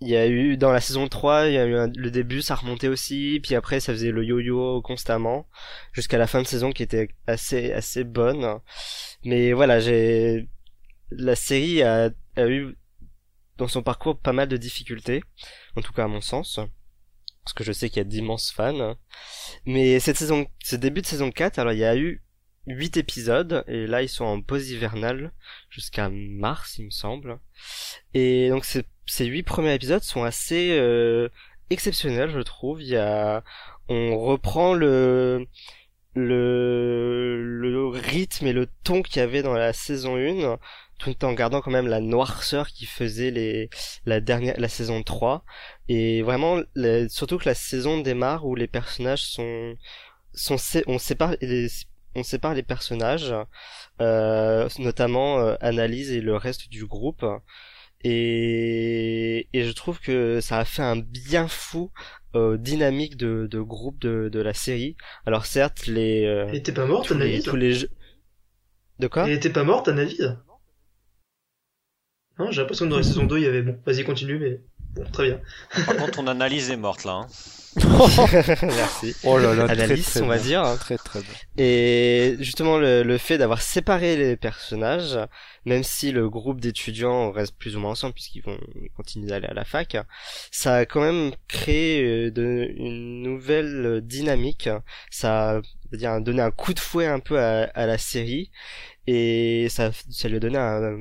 [0.00, 2.40] il y a eu dans la saison 3, il y a eu un- le début,
[2.42, 5.48] ça remontait aussi, puis après ça faisait le yo-yo constamment
[5.92, 8.60] jusqu'à la fin de saison qui était assez assez bonne.
[9.24, 10.48] Mais voilà, j'ai
[11.10, 12.76] la série a, a eu
[13.58, 15.22] dans son parcours pas mal de difficultés,
[15.76, 16.60] en tout cas à mon sens,
[17.48, 18.96] parce que je sais qu'il y a d'immenses fans.
[19.64, 22.22] Mais cette saison, ce début de saison 4, alors il y a eu
[22.66, 25.32] 8 épisodes et là ils sont en pause hivernale
[25.70, 27.40] jusqu'à mars, il me semble.
[28.12, 31.30] Et donc ces ces huit premiers épisodes sont assez euh,
[31.70, 32.82] exceptionnels, je trouve.
[32.82, 33.42] Il y a,
[33.88, 35.46] on reprend le
[36.14, 40.58] le le rythme et le ton qu'il y avait dans la saison 1
[40.98, 43.70] tout en gardant quand même la noirceur qui faisait les
[44.06, 45.44] la dernière la saison 3
[45.88, 46.60] et vraiment
[47.08, 49.76] surtout que la saison démarre où les personnages sont
[50.34, 50.56] sont
[50.86, 51.68] on sépare les
[52.14, 53.34] on sépare les personnages
[54.00, 57.24] euh, notamment euh, Analyse et le reste du groupe.
[58.04, 61.90] Et, et je trouve que ça a fait un bien fou
[62.36, 64.96] euh, dynamique de, de groupe de, de la série.
[65.26, 67.90] Alors certes, les, euh, Elle était pas morte, tous, les, tous les jeux...
[69.00, 69.26] De quoi?
[69.28, 70.36] Elle était pas morte, Annalise?
[72.38, 73.62] Non, j'ai l'impression que dans la saison 2, il y avait...
[73.62, 74.60] Bon, vas-y, continue, mais...
[74.94, 75.40] Bon, très bien.
[75.86, 77.12] Par contre, ton analyse est morte là.
[77.12, 77.26] hein.
[78.62, 79.14] Merci.
[79.22, 80.62] Oh là là, Analyse, très on va bien.
[80.62, 80.78] dire.
[80.80, 81.30] Très très bien.
[81.58, 85.16] Et justement, le, le fait d'avoir séparé les personnages,
[85.66, 88.58] même si le groupe d'étudiants reste plus ou moins ensemble puisqu'ils vont
[88.96, 89.96] continuer d'aller à la fac,
[90.50, 94.68] ça a quand même créé euh, de, une nouvelle dynamique.
[95.10, 98.50] Ça a dire, donné un coup de fouet un peu à, à la série
[99.06, 100.96] et ça, ça lui a donné un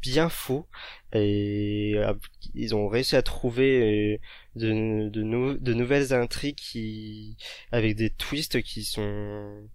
[0.00, 0.66] bien fou
[1.12, 2.14] et euh,
[2.54, 4.18] ils ont réussi à trouver euh,
[4.60, 7.36] de, de, de nouvelles intrigues qui
[7.72, 9.68] avec des twists qui sont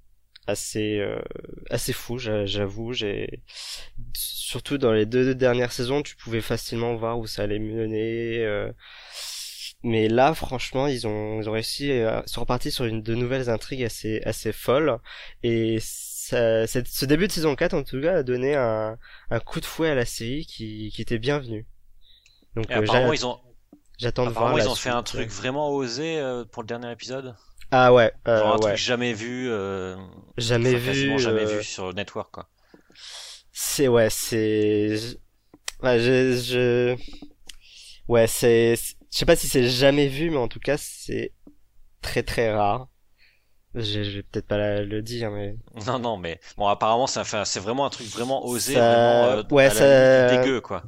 [0.47, 1.19] assez euh,
[1.69, 2.93] assez fous j'a- j'avoue.
[2.93, 3.41] J'ai
[4.13, 8.71] surtout dans les deux dernières saisons tu pouvais facilement voir où ça allait mener euh,
[9.83, 13.49] mais là franchement ils ont ils ont réussi à se repartir sur une de nouvelles
[13.49, 14.97] intrigues assez assez folles.
[15.43, 15.79] Et
[16.27, 18.97] ça, ce début de saison 4 en tout cas a donné un,
[19.29, 21.65] un coup de fouet à la série qui, qui était bienvenu
[22.55, 23.39] donc euh, apparemment, ils ont,
[23.99, 27.35] j'attends de voir ils ont fait un truc vraiment osé euh, pour le dernier épisode.
[27.71, 28.61] ah ouais, euh, Genre un ouais.
[28.61, 29.49] truc jamais vu.
[29.49, 29.95] euh,
[30.38, 32.49] jamais enfin, vu jamais euh, vu sur le network quoi.
[33.51, 34.97] C'est ouais, c'est
[35.83, 36.97] ouais, je, je...
[38.07, 38.75] ouais, c'est-
[39.11, 41.33] je sais pas si c'est jamais vu mais en tout cas, c'est
[42.01, 42.89] très très rare.
[43.75, 47.59] Vais peut-être pas la- le dire mais Non, non, mais bon, apparemment, ça fait, c'est
[47.59, 50.83] vraiment un truc vraiment osé, Ça- vraiment euh, ouais, la dégueu, quoi.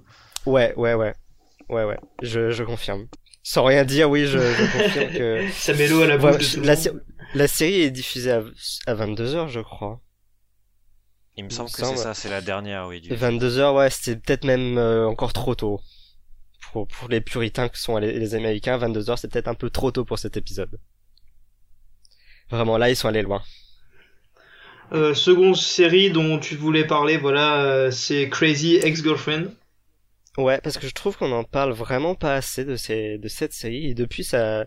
[0.46, 1.14] ouais, ouais, ouais.
[1.70, 3.08] Ouais, ouais, je, je confirme.
[3.44, 6.56] Sans rien dire, oui, je, je confirme que Ça met l'eau à la bouche
[7.34, 8.42] la, série est diffusée à,
[8.86, 10.00] à 22h, je crois.
[11.36, 13.02] Il me Il semble me que c'est ça, c'est la dernière, oui.
[13.02, 13.14] Du...
[13.14, 15.82] 22h, ouais, c'était peut-être même euh, encore trop tôt.
[16.72, 19.92] Pour, pour les puritains que sont les, les Américains, 22h, c'est peut-être un peu trop
[19.92, 20.80] tôt pour cet épisode.
[22.50, 23.42] Vraiment, là, ils sont allés loin.
[24.94, 29.48] Euh, seconde série dont tu voulais parler, voilà, euh, c'est Crazy Ex-Girlfriend.
[30.38, 33.54] Ouais, parce que je trouve qu'on en parle vraiment pas assez de ces, de cette
[33.54, 34.66] série, et depuis sa,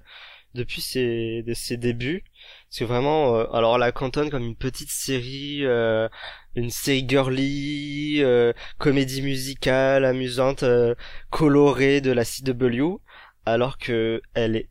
[0.55, 2.25] depuis ses, de ses débuts,
[2.71, 6.09] c'est vraiment, euh, alors on la cantonne comme une petite série, euh,
[6.57, 10.95] une série girly, euh, comédie musicale, amusante, euh,
[11.31, 13.01] colorée de la CW,
[13.47, 14.69] alors que elle est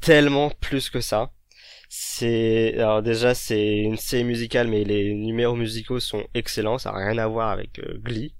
[0.00, 1.30] tellement plus que ça.
[1.88, 6.98] C'est, alors déjà c'est une série musicale, mais les numéros musicaux sont excellents, ça n'a
[6.98, 8.34] rien à voir avec euh, Glee.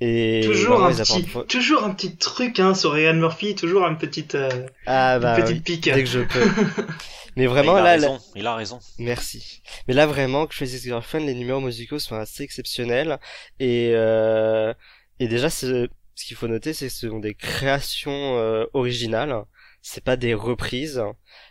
[0.00, 3.96] Et toujours vraiment, un petit, toujours un petit truc, hein, sur Ryan Murphy, toujours une
[3.98, 5.84] petite, euh, Ah bah une petite oui, pique.
[5.84, 6.48] dès que je peux.
[7.36, 8.78] Mais vraiment il a là, raison, il a raison.
[8.98, 9.62] Merci.
[9.88, 13.18] Mais là vraiment, Crazy Girlfriend, les numéros musicaux sont assez exceptionnels
[13.58, 14.72] et euh,
[15.18, 19.44] et déjà ce, ce qu'il faut noter, c'est que ce sont des créations euh, originales.
[19.86, 21.02] C'est pas des reprises.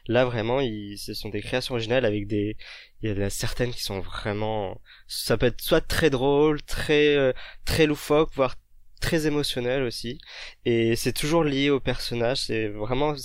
[0.07, 2.57] Là vraiment, ils, ce sont des créations originales avec des
[3.01, 7.15] il y en a certaines qui sont vraiment ça peut être soit très drôle, très
[7.15, 7.33] euh,
[7.65, 8.55] très loufoque, voire
[9.01, 10.19] très émotionnel aussi.
[10.65, 12.45] Et c'est toujours lié au personnage.
[12.45, 13.15] C'est vraiment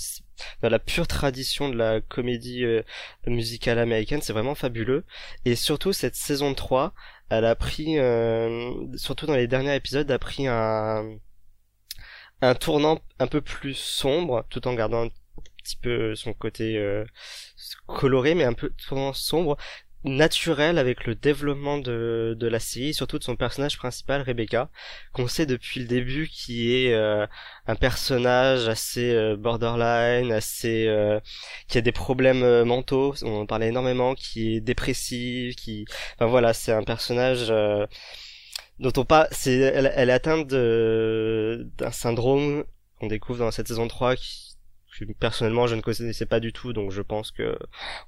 [0.61, 2.83] dans la pure tradition de la comédie euh,
[3.27, 5.05] musicale américaine, c'est vraiment fabuleux.
[5.45, 6.93] Et surtout, cette saison 3,
[7.29, 11.17] elle a pris, euh, surtout dans les derniers épisodes, a pris un,
[12.41, 15.09] un tournant un peu plus sombre, tout en gardant un
[15.63, 17.05] petit peu son côté euh,
[17.87, 19.57] coloré, mais un peu tournant sombre,
[20.05, 24.69] naturel avec le développement de, de la série, surtout de son personnage principal, Rebecca,
[25.13, 27.27] qu'on sait depuis le début qui est euh,
[27.67, 31.19] un personnage assez euh, borderline, assez euh,
[31.67, 36.53] qui a des problèmes mentaux, on en parlait énormément, qui est dépressif, qui, enfin voilà,
[36.53, 37.51] c'est un personnage
[38.79, 42.63] dont on pas, c'est, elle, elle est atteinte d'un syndrome
[42.99, 44.49] qu'on découvre dans cette saison 3 qui
[45.19, 47.57] personnellement je ne connaissais pas du tout, donc je pense que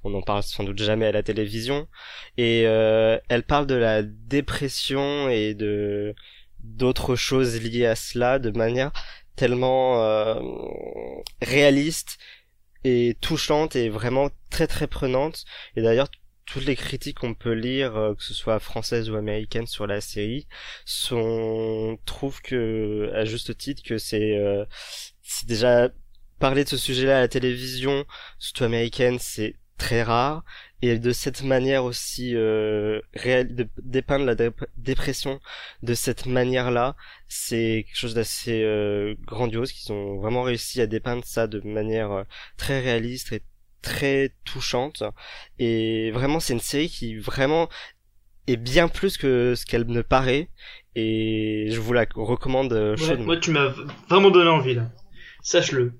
[0.04, 1.88] on n'en parle sans doute jamais à la télévision.
[2.36, 6.14] Et euh, elle parle de la dépression et de
[6.60, 8.92] d'autres choses liées à cela de manière
[9.36, 10.40] tellement euh,
[11.40, 12.18] réaliste
[12.84, 15.44] et touchante et vraiment très très prenante.
[15.76, 16.08] Et d'ailleurs
[16.46, 20.00] toutes les critiques qu'on peut lire, euh, que ce soit françaises ou américaines sur la
[20.00, 20.46] série,
[20.84, 24.38] sont trouvent que à juste titre que c'est
[25.22, 25.90] c'est déjà
[26.38, 28.04] parler de ce sujet-là à la télévision,
[28.38, 30.44] surtout américaine, c'est très rare.
[30.82, 34.34] Et de cette manière aussi euh, de dépeindre la
[34.76, 35.40] dépression
[35.82, 36.96] de cette manière-là,
[37.28, 39.72] c'est quelque chose d'assez euh, grandiose.
[39.72, 42.24] Qu'ils ont vraiment réussi à dépeindre ça de manière euh,
[42.56, 43.42] très réaliste et
[43.82, 45.02] très touchante.
[45.58, 47.68] Et vraiment, c'est une série qui vraiment
[48.46, 50.48] est bien plus que ce qu'elle ne paraît.
[50.94, 53.24] Et je vous la recommande euh, chaudement.
[53.24, 53.72] moi, tu m'as
[54.08, 54.90] vraiment donné envie là.
[55.42, 55.92] Sache-le.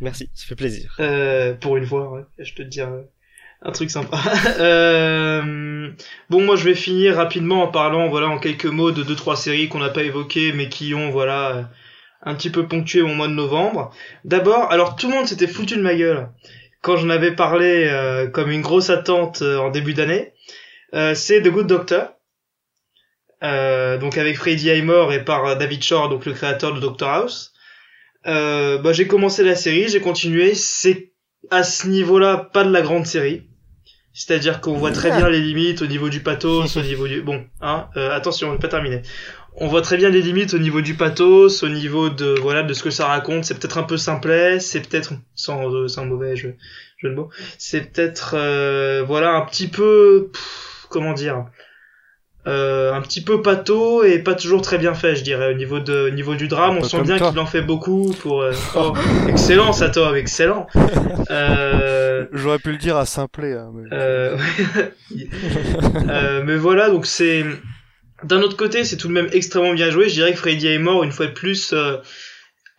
[0.00, 0.94] Merci, ça fait plaisir.
[1.00, 3.02] Euh, pour une fois, ouais, je te dire euh,
[3.62, 4.18] un truc sympa.
[4.58, 5.90] euh,
[6.30, 9.36] bon, moi je vais finir rapidement en parlant, voilà, en quelques mots de deux trois
[9.36, 11.70] séries qu'on n'a pas évoquées, mais qui ont, voilà,
[12.22, 13.92] un petit peu ponctué mon mois de novembre.
[14.24, 16.28] D'abord, alors tout le monde s'était foutu de ma gueule
[16.82, 20.32] quand j'en avais parlé euh, comme une grosse attente euh, en début d'année.
[20.92, 22.08] c'est The Good Doctor.
[23.42, 27.52] donc avec Freddie Highmore et par David Shore, donc le créateur de Doctor House.
[28.26, 30.54] Euh, bah, j'ai commencé la série, j'ai continué.
[30.54, 31.12] C'est
[31.50, 33.46] à ce niveau-là pas de la grande série.
[34.12, 37.22] C'est-à-dire qu'on voit très bien les limites au niveau du pathos, au niveau du...
[37.22, 39.02] Bon, hein, euh, attention, on n'est pas terminé.
[39.56, 42.72] On voit très bien les limites au niveau du pathos, au niveau de voilà de
[42.72, 43.44] ce que ça raconte.
[43.44, 46.56] C'est peut-être un peu simplet, c'est peut-être sans euh, sans mauvais jeu,
[46.98, 47.30] jeu de mots.
[47.58, 50.30] C'est peut-être euh, voilà un petit peu
[50.88, 51.46] comment dire
[52.46, 55.52] euh, un petit peu pâteau et pas toujours très bien fait, je dirais.
[55.52, 58.40] Au niveau de au niveau du drame, on sent bien qu'il en fait beaucoup pour.
[58.40, 58.52] Euh...
[58.76, 58.94] Oh,
[59.28, 60.66] excellent, Sato, excellent.
[61.30, 62.26] Euh...
[62.32, 63.52] J'aurais pu le dire à simplet.
[63.52, 63.88] Hein, mais...
[63.92, 64.36] Euh...
[66.08, 67.44] euh, mais voilà, donc c'est.
[68.24, 70.08] D'un autre côté, c'est tout de même extrêmement bien joué.
[70.08, 71.72] Je dirais que Freddy mort une fois de plus.
[71.72, 71.96] Euh,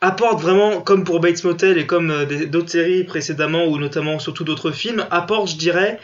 [0.02, 4.44] apporte vraiment, comme pour Bates Motel et comme euh, d'autres séries précédemment ou notamment surtout
[4.44, 6.00] d'autres films, apporte, je dirais,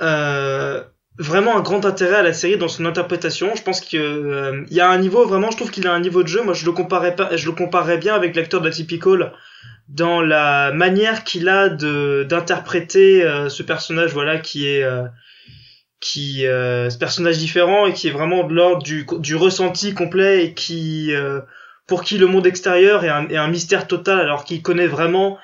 [0.00, 0.82] euh,
[1.18, 3.54] vraiment un grand intérêt à la série dans son interprétation.
[3.54, 6.22] Je pense qu'il euh, y a un niveau vraiment, je trouve qu'il a un niveau
[6.22, 6.42] de jeu.
[6.42, 9.32] Moi, je le comparais pas, je le comparais bien avec l'acteur de Typical
[9.88, 14.84] dans la manière qu'il a d'interpréter ce personnage, voilà, qui est
[15.96, 20.44] euh, qui ce personnage différent et qui est vraiment de l'ordre du, du ressenti complet
[20.44, 21.12] et qui
[21.86, 25.38] pour qui le monde extérieur est un, est un mystère total alors qu'il connaît vraiment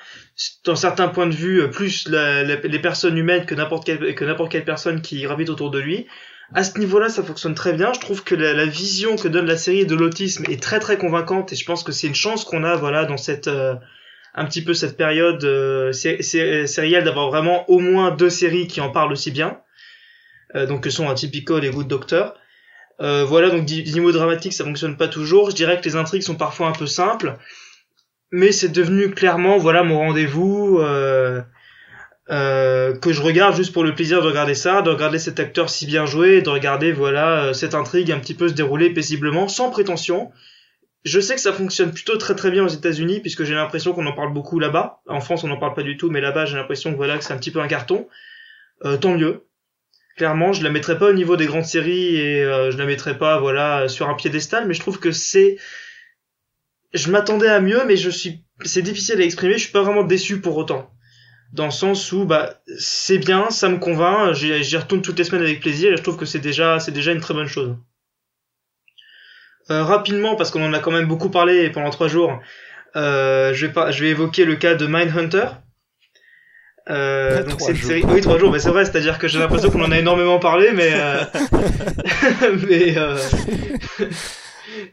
[0.65, 4.51] dans certains points de vue, euh, plus les personnes humaines que n'importe quelle, que n'importe
[4.51, 6.07] quelle personne qui gravite autour de lui.
[6.53, 7.93] À ce niveau-là, ça fonctionne très bien.
[7.93, 11.53] Je trouve que la, vision que donne la série de l'autisme est très très convaincante
[11.53, 13.75] et je pense que c'est une chance qu'on a, voilà, dans cette euh,
[14.35, 18.89] un petit peu cette période euh, sérielle d'avoir vraiment au moins deux séries qui en
[18.89, 19.59] parlent aussi bien.
[20.55, 22.35] Euh, donc que sont Atypical et Good Doctor.
[23.01, 25.49] Euh, voilà, donc niveau dramatique, ça fonctionne pas toujours.
[25.49, 27.37] Je dirais que les intrigues sont parfois un peu simples
[28.33, 31.39] mais c'est devenu clairement voilà mon rendez-vous euh,
[32.31, 35.69] euh, que je regarde juste pour le plaisir de regarder ça, de regarder cet acteur
[35.69, 39.69] si bien joué, de regarder voilà cette intrigue un petit peu se dérouler paisiblement, sans
[39.69, 40.31] prétention.
[41.05, 44.07] Je sais que ça fonctionne plutôt très très bien aux États-Unis puisque j'ai l'impression qu'on
[44.07, 45.01] en parle beaucoup là-bas.
[45.07, 47.23] En France, on n'en parle pas du tout, mais là-bas, j'ai l'impression que voilà que
[47.23, 48.07] c'est un petit peu un carton.
[48.85, 49.45] Euh, tant mieux.
[50.17, 53.17] Clairement, je la mettrai pas au niveau des grandes séries et euh, je la mettrai
[53.17, 55.57] pas voilà sur un piédestal, mais je trouve que c'est
[56.93, 59.53] je m'attendais à mieux, mais je suis, c'est difficile à exprimer.
[59.53, 60.91] Je suis pas vraiment déçu pour autant,
[61.51, 64.33] dans le sens où bah c'est bien, ça me convainc.
[64.33, 67.11] J'y retourne toutes les semaines avec plaisir et je trouve que c'est déjà, c'est déjà
[67.11, 67.75] une très bonne chose.
[69.71, 72.39] Euh, rapidement, parce qu'on en a quand même beaucoup parlé pendant trois jours,
[72.95, 75.47] euh, je vais pas, je vais évoquer le cas de Mindhunter.
[76.89, 78.03] Euh, donc c'est une série.
[78.05, 80.71] Oui, trois jours, mais c'est vrai, c'est-à-dire que j'ai l'impression qu'on en a énormément parlé,
[80.73, 81.23] mais euh...
[82.67, 83.17] mais euh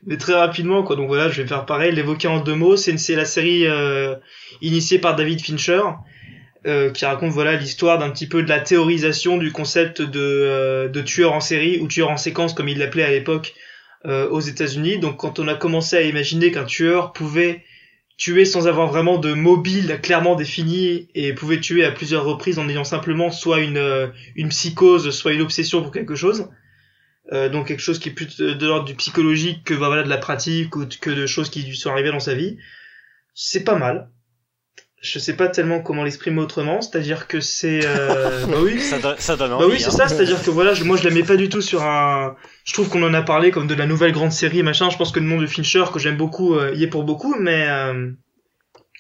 [0.07, 2.99] mais très rapidement quoi donc voilà je vais faire pareil l'évoquer en deux mots c'est
[2.99, 4.15] c'est la série euh,
[4.61, 5.81] initiée par David Fincher
[6.67, 10.89] euh, qui raconte voilà l'histoire d'un petit peu de la théorisation du concept de, euh,
[10.89, 13.55] de tueur en série ou tueur en séquence comme il l'appelait à l'époque
[14.05, 14.99] euh, aux États-Unis.
[14.99, 17.65] Donc quand on a commencé à imaginer qu'un tueur pouvait
[18.21, 22.69] tuer sans avoir vraiment de mobile clairement défini et pouvait tuer à plusieurs reprises en
[22.69, 26.51] ayant simplement soit une, euh, une psychose, soit une obsession pour quelque chose.
[27.33, 30.03] Euh, donc quelque chose qui est plus de, de l'ordre du psychologique que bah, voilà,
[30.03, 32.59] de la pratique ou que de choses qui lui sont arrivées dans sa vie.
[33.35, 34.11] C'est pas mal.
[35.03, 38.45] Je sais pas tellement comment l'exprimer autrement, c'est-à-dire que c'est euh...
[38.51, 39.73] bah oui, Ça, donne- ça donne bah envie.
[39.73, 39.91] oui, c'est hein.
[39.93, 42.37] ça, c'est-à-dire que voilà, je- moi je la mets pas du tout sur un.
[42.65, 44.91] Je trouve qu'on en a parlé comme de la nouvelle grande série, machin.
[44.91, 47.35] Je pense que le nom de Fincher, que j'aime beaucoup, euh, y est pour beaucoup,
[47.41, 48.11] mais euh,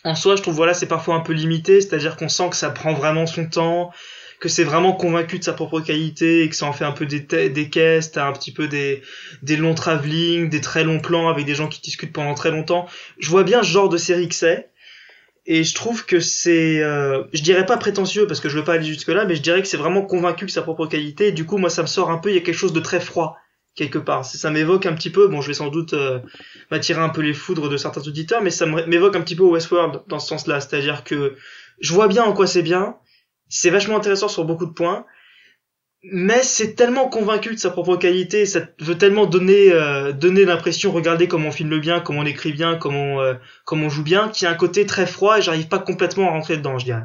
[0.05, 2.71] en soi, je trouve voilà, c'est parfois un peu limité, c'est-à-dire qu'on sent que ça
[2.71, 3.91] prend vraiment son temps,
[4.41, 7.05] que c'est vraiment convaincu de sa propre qualité et que ça en fait un peu
[7.05, 9.03] des, des caisses, t'as un petit peu des,
[9.43, 12.87] des longs travelling, des très longs plans avec des gens qui discutent pendant très longtemps.
[13.19, 14.69] Je vois bien ce genre de série que c'est.
[15.53, 18.75] Et je trouve que c'est, euh, je dirais pas prétentieux parce que je veux pas
[18.75, 21.33] aller jusque là, mais je dirais que c'est vraiment convaincu de sa propre qualité.
[21.33, 22.31] Du coup, moi, ça me sort un peu.
[22.31, 23.37] Il y a quelque chose de très froid
[23.75, 24.25] quelque part.
[24.25, 25.27] Ça m'évoque un petit peu.
[25.27, 26.21] Bon, je vais sans doute euh,
[26.71, 30.03] m'attirer un peu les foudres de certains auditeurs, mais ça m'évoque un petit peu Westworld
[30.07, 30.61] dans ce sens-là.
[30.61, 31.35] C'est-à-dire que
[31.81, 32.95] je vois bien en quoi c'est bien.
[33.49, 35.05] C'est vachement intéressant sur beaucoup de points.
[36.03, 40.93] Mais c'est tellement convaincu de sa propre qualité, ça veut tellement donner euh, donner l'impression,
[40.93, 43.35] regardez comment on filme bien, comment on écrit bien, comment euh,
[43.67, 46.31] comme on joue bien, qui a un côté très froid et j'arrive pas complètement à
[46.31, 47.05] rentrer dedans, je dirais.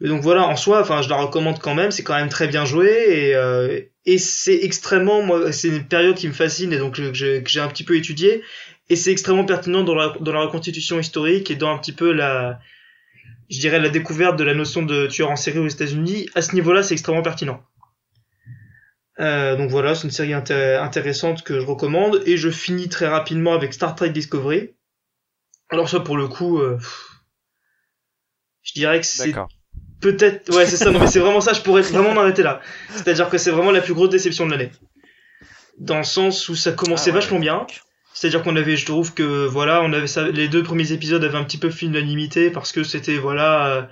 [0.00, 2.64] Donc voilà, en soi, enfin, je la recommande quand même, c'est quand même très bien
[2.64, 6.96] joué et, euh, et c'est extrêmement, moi, c'est une période qui me fascine et donc
[6.96, 8.42] que j'ai un petit peu étudié
[8.88, 12.12] et c'est extrêmement pertinent dans la, dans la reconstitution historique et dans un petit peu
[12.12, 12.58] la,
[13.50, 16.28] je dirais la découverte de la notion de tueur en série aux États-Unis.
[16.34, 17.62] À ce niveau-là, c'est extrêmement pertinent.
[19.20, 23.06] Euh, donc voilà, c'est une série inté- intéressante que je recommande et je finis très
[23.06, 24.74] rapidement avec Star Trek Discovery.
[25.68, 26.78] Alors ça pour le coup, euh,
[28.62, 29.34] je dirais que c'est
[30.00, 32.60] peut-être, ouais c'est ça, non mais c'est vraiment ça, je pourrais vraiment m'arrêter là.
[32.90, 34.72] C'est-à-dire que c'est vraiment la plus grosse déception de l'année.
[35.78, 37.20] Dans le sens où ça commençait Ah ouais.
[37.20, 37.66] vachement bien.
[38.22, 41.38] C'est-à-dire qu'on avait, je trouve que voilà, on avait ça, les deux premiers épisodes avaient
[41.38, 43.82] un petit peu fait l'unanimité parce que c'était voilà euh,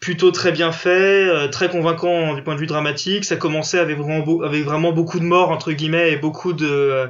[0.00, 3.24] plutôt très bien fait, euh, très convaincant du point de vue dramatique.
[3.24, 7.06] Ça commençait avec vraiment, avec vraiment beaucoup de morts entre guillemets et beaucoup de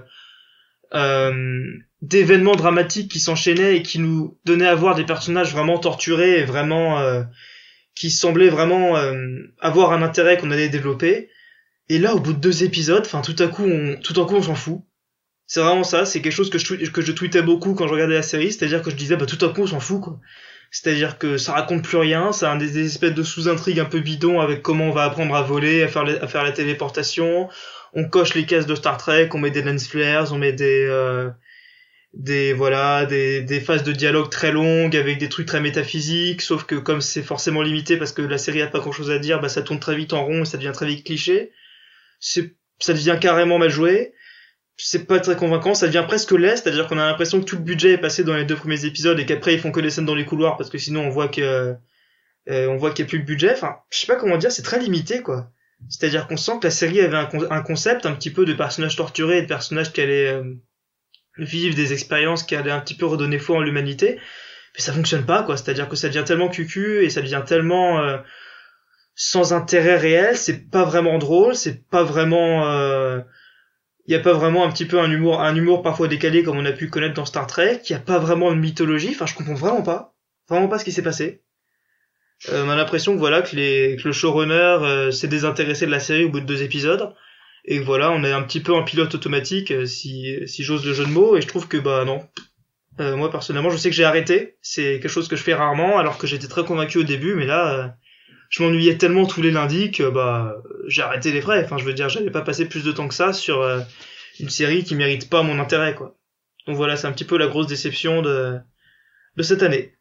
[0.92, 1.64] euh,
[2.02, 6.44] d'événements dramatiques qui s'enchaînaient et qui nous donnaient à voir des personnages vraiment torturés et
[6.44, 7.02] vraiment
[7.94, 8.98] qui semblaient vraiment
[9.60, 11.30] avoir un intérêt qu'on allait développer.
[11.88, 13.66] Et là, au bout de deux épisodes, enfin tout à coup,
[14.02, 14.82] tout à coup, on s'en fout.
[15.46, 18.14] C'est vraiment ça, c'est quelque chose que je, que je tweetais beaucoup quand je regardais
[18.14, 20.18] la série, c'est-à-dire que je disais, bah tout à coup on s'en fout quoi.
[20.70, 24.40] C'est-à-dire que ça raconte plus rien, ça a des, espèces de sous-intrigues un peu bidons
[24.40, 27.48] avec comment on va apprendre à voler, à faire, à faire la téléportation,
[27.92, 30.86] on coche les cases de Star Trek, on met des lens flares, on met des...
[30.88, 31.30] euh,
[32.14, 36.64] des voilà des, des phases de dialogue très longues avec des trucs très métaphysiques sauf
[36.64, 39.40] que comme c'est forcément limité parce que la série a pas grand chose à dire
[39.40, 41.50] bah ça tourne très vite en rond et ça devient très vite cliché.
[42.20, 44.13] C'est ça devient carrément mal joué
[44.76, 47.62] c'est pas très convaincant, ça devient presque laid, c'est-à-dire qu'on a l'impression que tout le
[47.62, 50.04] budget est passé dans les deux premiers épisodes et qu'après ils font que des scènes
[50.04, 51.74] dans les couloirs parce que sinon on voit que
[52.50, 53.52] euh, on voit qu'il y a plus le budget.
[53.52, 55.50] Enfin, je sais pas comment dire, c'est très limité quoi.
[55.88, 57.16] C'est-à-dire qu'on sent que la série avait
[57.50, 60.54] un concept un petit peu de personnages torturés et de personnages qui allaient euh,
[61.38, 64.16] vivre des expériences qui allaient un petit peu redonner foi en l'humanité,
[64.74, 65.56] mais ça fonctionne pas quoi.
[65.56, 68.18] C'est-à-dire que ça devient tellement cucu et ça devient tellement euh,
[69.14, 73.20] sans intérêt réel, c'est pas vraiment drôle, c'est pas vraiment euh,
[74.06, 76.58] il y a pas vraiment un petit peu un humour un humour parfois décalé comme
[76.58, 79.26] on a pu connaître dans Star Trek, il y a pas vraiment de mythologie, enfin
[79.26, 80.14] je comprends vraiment pas,
[80.48, 81.42] vraiment pas ce qui s'est passé.
[82.50, 85.90] Euh, on a l'impression que voilà que les que le showrunner euh, s'est désintéressé de
[85.90, 87.14] la série au bout de deux épisodes.
[87.66, 90.92] Et voilà, on est un petit peu en pilote automatique euh, si si j'ose le
[90.92, 91.36] jeu de mots.
[91.36, 92.20] Et je trouve que bah non.
[93.00, 95.98] Euh, moi personnellement, je sais que j'ai arrêté, c'est quelque chose que je fais rarement
[95.98, 97.88] alors que j'étais très convaincu au début mais là euh,
[98.54, 100.54] je m'ennuyais tellement tous les lundis que bah
[100.86, 101.64] j'ai arrêté les frais.
[101.64, 103.80] Enfin, je veux dire, j'allais pas passer plus de temps que ça sur euh,
[104.38, 106.14] une série qui mérite pas mon intérêt, quoi.
[106.68, 108.58] Donc voilà, c'est un petit peu la grosse déception de
[109.36, 109.96] de cette année.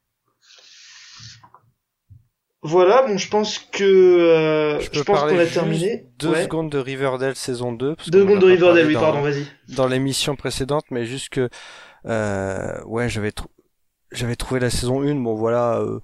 [2.66, 6.06] Voilà, bon, je pense que euh, Je pense qu'on a terminé.
[6.20, 6.44] Deux Ouais.
[6.44, 7.96] secondes de Riverdale saison 2.
[7.96, 9.46] parce Deux secondes de Riverdale, oui, pardon, vas-y.
[9.76, 11.50] dans l'émission précédente, mais juste que
[12.06, 13.32] euh, ouais, j'avais
[14.14, 16.00] j'avais trouvé la saison 1, bon voilà, euh,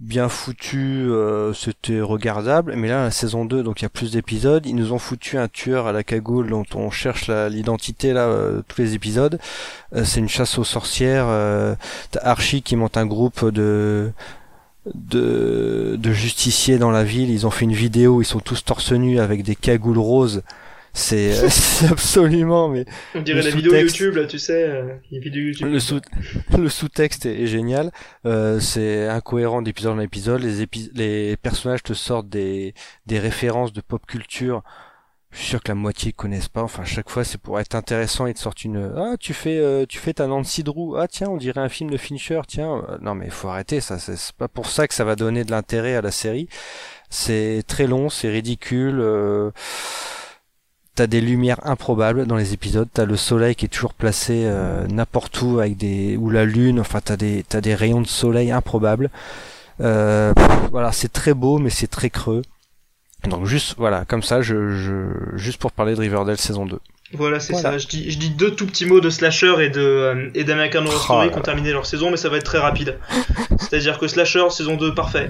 [0.00, 4.12] bien foutu, euh, c'était regardable, mais là la saison 2, donc il y a plus
[4.12, 8.26] d'épisodes, ils nous ont foutu un tueur à la cagoule dont on cherche l'identité là
[8.26, 9.38] euh, tous les épisodes.
[9.94, 11.26] Euh, c'est une chasse aux sorcières,
[12.10, 14.12] t'as Archie qui monte un groupe de
[14.94, 18.92] de, de justiciers dans la ville, ils ont fait une vidéo, ils sont tous torse
[18.92, 20.42] nus avec des cagoules roses.
[20.98, 23.74] C'est c'est absolument mais On dirait la vidéo.
[23.74, 25.68] YouTube, là, tu sais, euh, les vidéos YouTube.
[25.68, 26.00] le sous
[26.58, 27.92] le sous-texte est, est génial.
[28.24, 30.40] Euh, c'est incohérent d'épisode en épisode.
[30.42, 32.72] Les épi- les personnages te sortent des
[33.04, 34.62] des références de pop culture
[35.32, 36.62] je suis sûr que la moitié connaissent pas.
[36.62, 38.26] Enfin, chaque fois, c'est pour être intéressant.
[38.26, 38.90] Ils te sortent une.
[38.96, 40.96] Ah, tu fais, euh, tu fais ta Nancy Drew.
[40.96, 42.40] Ah, tiens, on dirait un film de Fincher.
[42.48, 43.80] Tiens, Euh, non, mais faut arrêter.
[43.82, 46.48] Ça, c'est pas pour ça que ça va donner de l'intérêt à la série.
[47.10, 48.98] C'est très long, c'est ridicule.
[49.00, 49.50] Euh...
[50.96, 52.88] T'as des lumières improbables dans les épisodes.
[52.92, 56.80] T'as le soleil qui est toujours placé euh, n'importe où avec des ou la lune.
[56.80, 59.10] Enfin, t'as des t'as des rayons de soleil improbables.
[59.82, 60.32] Euh,
[60.70, 62.42] voilà, c'est très beau, mais c'est très creux.
[63.28, 66.78] Donc juste voilà, comme ça, je, je juste pour parler de Riverdale saison 2.
[67.12, 67.72] Voilà, c'est Voilà.
[67.72, 67.78] ça.
[67.78, 70.84] Je dis, je dis deux tout petits mots de Slasher et de euh, et d'American
[70.86, 72.98] Horror Oh Story qui ont terminé leur saison, mais ça va être très rapide.
[73.60, 75.28] C'est-à-dire que Slasher saison 2 parfait,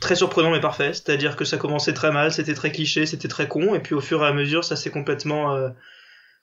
[0.00, 0.92] très surprenant mais parfait.
[0.92, 4.00] C'est-à-dire que ça commençait très mal, c'était très cliché, c'était très con, et puis au
[4.00, 5.68] fur et à mesure, ça s'est complètement euh,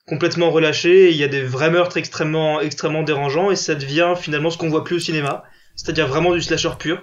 [0.06, 1.08] complètement relâché.
[1.08, 4.58] et Il y a des vrais meurtres extrêmement extrêmement dérangeants, et ça devient finalement ce
[4.58, 5.44] qu'on voit plus au cinéma,
[5.74, 7.02] c'est-à-dire vraiment du slasher pur.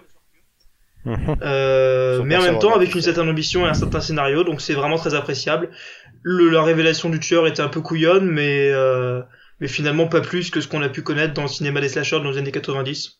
[1.05, 1.35] Mhm.
[1.41, 4.73] Euh, mais en même temps avec une certaine ambition et un certain scénario, donc c'est
[4.73, 5.69] vraiment très appréciable.
[6.21, 9.21] Le, la révélation du tueur était un peu couillonne, mais euh,
[9.59, 12.21] mais finalement pas plus que ce qu'on a pu connaître dans le cinéma des slashers
[12.21, 13.19] dans les années 90.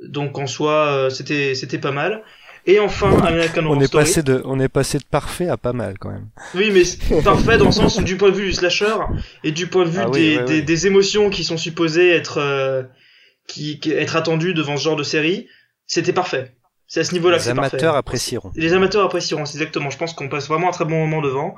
[0.00, 2.22] Donc en soi, euh, c'était c'était pas mal.
[2.66, 4.04] Et enfin, American Horror On est Story.
[4.04, 6.28] passé de on est passé de parfait à pas mal quand même.
[6.54, 6.82] Oui, mais
[7.22, 8.94] parfait dans le sens du point de vue du slasher
[9.44, 12.38] et du point de vue Ah oui, des, des, des émotions qui sont supposées être
[12.38, 12.82] euh,
[13.46, 15.46] qui, qui- être attendues devant ce genre de série,
[15.86, 16.52] c'était parfait.
[16.86, 17.76] C'est à ce niveau-là que Les c'est parfait.
[17.76, 18.50] amateurs apprécieront.
[18.54, 19.90] Les amateurs apprécieront, c'est exactement.
[19.90, 21.54] Je pense qu'on passe vraiment un très bon moment devant.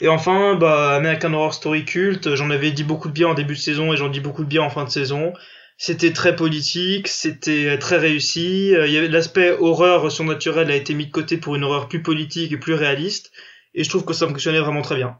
[0.00, 3.54] Et enfin, bah, American Horror Story culte, j'en avais dit beaucoup de bien en début
[3.54, 5.32] de saison et j'en dis beaucoup de bien en fin de saison.
[5.76, 8.74] C'était très politique, c'était très réussi.
[8.74, 12.56] Euh, l'aspect horreur surnaturelle a été mis de côté pour une horreur plus politique et
[12.56, 13.32] plus réaliste.
[13.74, 15.18] Et je trouve que ça fonctionnait vraiment très bien.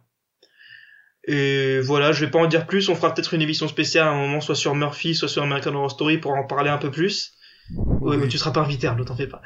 [1.26, 2.88] Et voilà, je vais pas en dire plus.
[2.88, 5.74] On fera peut-être une émission spéciale à un moment, soit sur Murphy, soit sur American
[5.74, 7.34] Horror Story pour en parler un peu plus.
[8.00, 9.40] Oui, mais tu seras pas invité, Arnaud, t'en fais pas.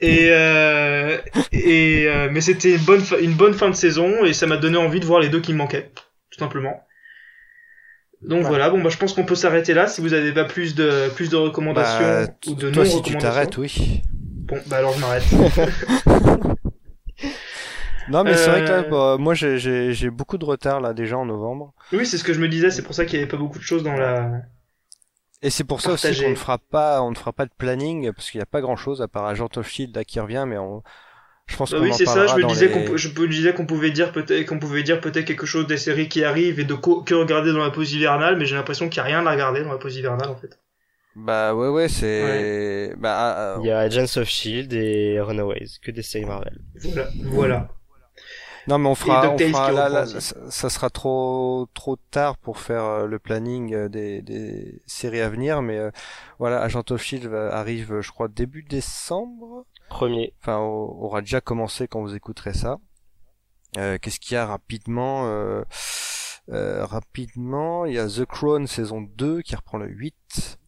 [0.00, 1.18] Et, euh,
[1.52, 4.78] et euh, mais c'était une bonne, une bonne fin de saison et ça m'a donné
[4.78, 5.92] envie de voir les deux qui me manquaient,
[6.30, 6.82] tout simplement.
[8.22, 10.74] Donc voilà, bon bah je pense qu'on peut s'arrêter là si vous avez pas plus
[10.74, 13.18] de plus de recommandations Bah, ou de non toi si tu recommandations.
[13.18, 14.02] t'arrêtes, oui.
[14.48, 15.24] Bon bah alors je m'arrête.
[18.08, 20.80] Non mais c'est vrai que là, Euh, bah, moi j'ai- j'ai j'ai beaucoup de retard
[20.80, 21.74] là déjà en novembre.
[21.92, 23.58] oui, c'est ce que je me disais, c'est pour ça qu'il y avait pas beaucoup
[23.58, 24.42] de choses dans la.
[25.42, 28.12] Et c'est pour ça aussi qu'on ne fera pas, on ne fera pas de planning
[28.12, 30.44] parce qu'il n'y a pas grand chose à part Agent of Shield là qui revient,
[30.48, 30.82] mais on,
[31.48, 32.26] je pense Bah qu'on oui, c'est ça.
[32.26, 35.00] Je me disais les- qu'on, je me disais qu'on pouvait dire peut-être qu'on pouvait dire
[35.00, 38.36] peut-être quelque chose des séries qui arrivent et de que regarder dans la pause hivernale,
[38.36, 40.58] mais j'ai l'impression qu'il y a rien à regarder dans la pause hivernale en fait.
[41.14, 45.90] Bah ouais ouais c'est, bah euh, Il y a Agents of Shield et Runaways, que
[45.90, 46.58] des séries Marvel.
[46.74, 47.68] Voilà, voilà.
[48.66, 52.58] non mais on fera, on fera là, là, ça, ça sera trop trop tard pour
[52.58, 55.90] faire euh, le planning euh, des, des séries à venir, mais euh,
[56.38, 59.64] voilà Agent of Shield arrive, je crois début décembre.
[59.88, 60.32] Premier.
[60.40, 62.78] enfin au- aura déjà commencé quand vous écouterez ça.
[63.76, 65.62] Euh, Qu'est-ce qu'il y a rapidement euh,
[66.50, 70.58] euh, Rapidement, il y a The Crown saison 2 qui reprend le 8.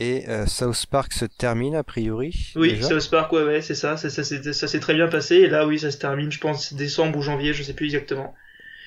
[0.00, 2.52] Et euh, South Park se termine a priori.
[2.54, 2.88] Oui, déjà.
[2.88, 3.96] South Park, ouais, ouais, c'est ça.
[3.96, 5.36] Ça, ça, s'est- ça s'est très bien passé.
[5.36, 8.32] Et là, oui, ça se termine, je pense, décembre ou janvier, je sais plus exactement.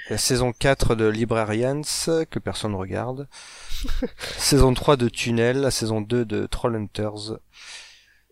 [0.10, 1.82] La saison 4 de Librarians
[2.30, 3.28] que personne regarde.
[4.38, 7.38] saison 3 de Tunnel, la saison 2 de Trollhunters.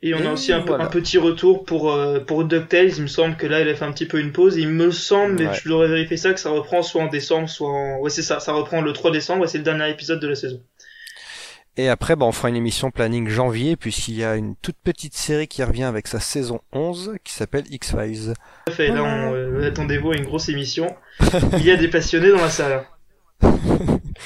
[0.01, 0.85] Et on a aussi un, peu- voilà.
[0.85, 2.91] un petit retour pour, euh, pour DuckTales.
[2.95, 4.55] Il me semble que là, il a fait un petit peu une pause.
[4.55, 7.69] Il me semble, mais je devrais vérifier ça, que ça reprend soit en décembre, soit
[7.69, 7.97] en...
[7.99, 10.35] Ouais, c'est ça, ça reprend le 3 décembre et c'est le dernier épisode de la
[10.35, 10.61] saison.
[11.75, 15.15] Et après, bah, on fera une émission planning janvier, puisqu'il y a une toute petite
[15.15, 18.33] série qui revient avec sa saison 11, qui s'appelle X-Files.
[18.65, 20.93] Tout à fait, là, on, euh, attendez-vous à une grosse émission.
[21.53, 22.85] Il y a des passionnés dans la salle.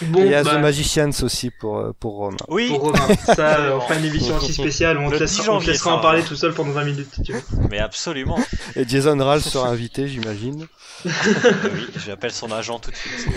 [0.02, 2.38] Bon, Et il y a bah, The Magicians aussi pour, euh, pour Romain.
[2.48, 3.16] Oui, pour Romain.
[3.26, 5.44] Ça, euh, on fera une émission aussi spéciale où on te Le laissera, 10 on
[5.44, 6.28] te janvier, laissera ça, en parler ouais.
[6.28, 7.42] tout seul pendant 20 minutes, si tu veux.
[7.70, 8.40] mais absolument.
[8.76, 10.68] Et Jason Ralph sera invité, j'imagine.
[11.06, 11.12] Oui,
[12.06, 13.28] j'appelle son agent tout de suite.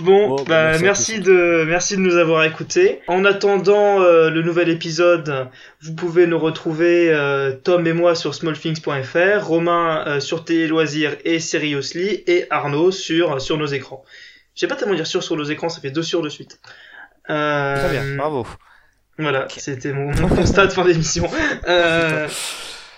[0.00, 3.00] Bon, Bon, bah, bah, merci de merci de nous avoir écoutés.
[3.06, 5.48] En attendant euh, le nouvel épisode,
[5.80, 11.16] vous pouvez nous retrouver euh, Tom et moi sur smallthings.fr, Romain euh, sur Télé Loisirs
[11.24, 14.04] et Seriously et Arnaud sur sur nos écrans.
[14.56, 16.58] Je sais pas tellement dire sur sur nos écrans, ça fait deux sur de suite.
[17.30, 18.46] Euh, Très bien, bravo.
[19.18, 21.28] Voilà, c'était mon, mon constat de fin d'émission.
[21.68, 22.28] Euh,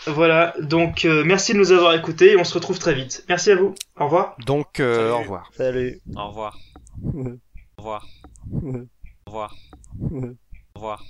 [0.06, 3.24] voilà, donc euh, merci de nous avoir écoutés et on se retrouve très vite.
[3.28, 3.74] Merci à vous.
[3.96, 4.36] Au revoir.
[4.38, 5.10] Donc, euh, Salut.
[5.10, 5.50] au revoir.
[5.56, 6.00] Salut.
[6.16, 6.58] Au revoir.
[7.04, 8.06] Au revoir.
[8.52, 9.54] Au revoir.
[10.00, 11.04] Au revoir.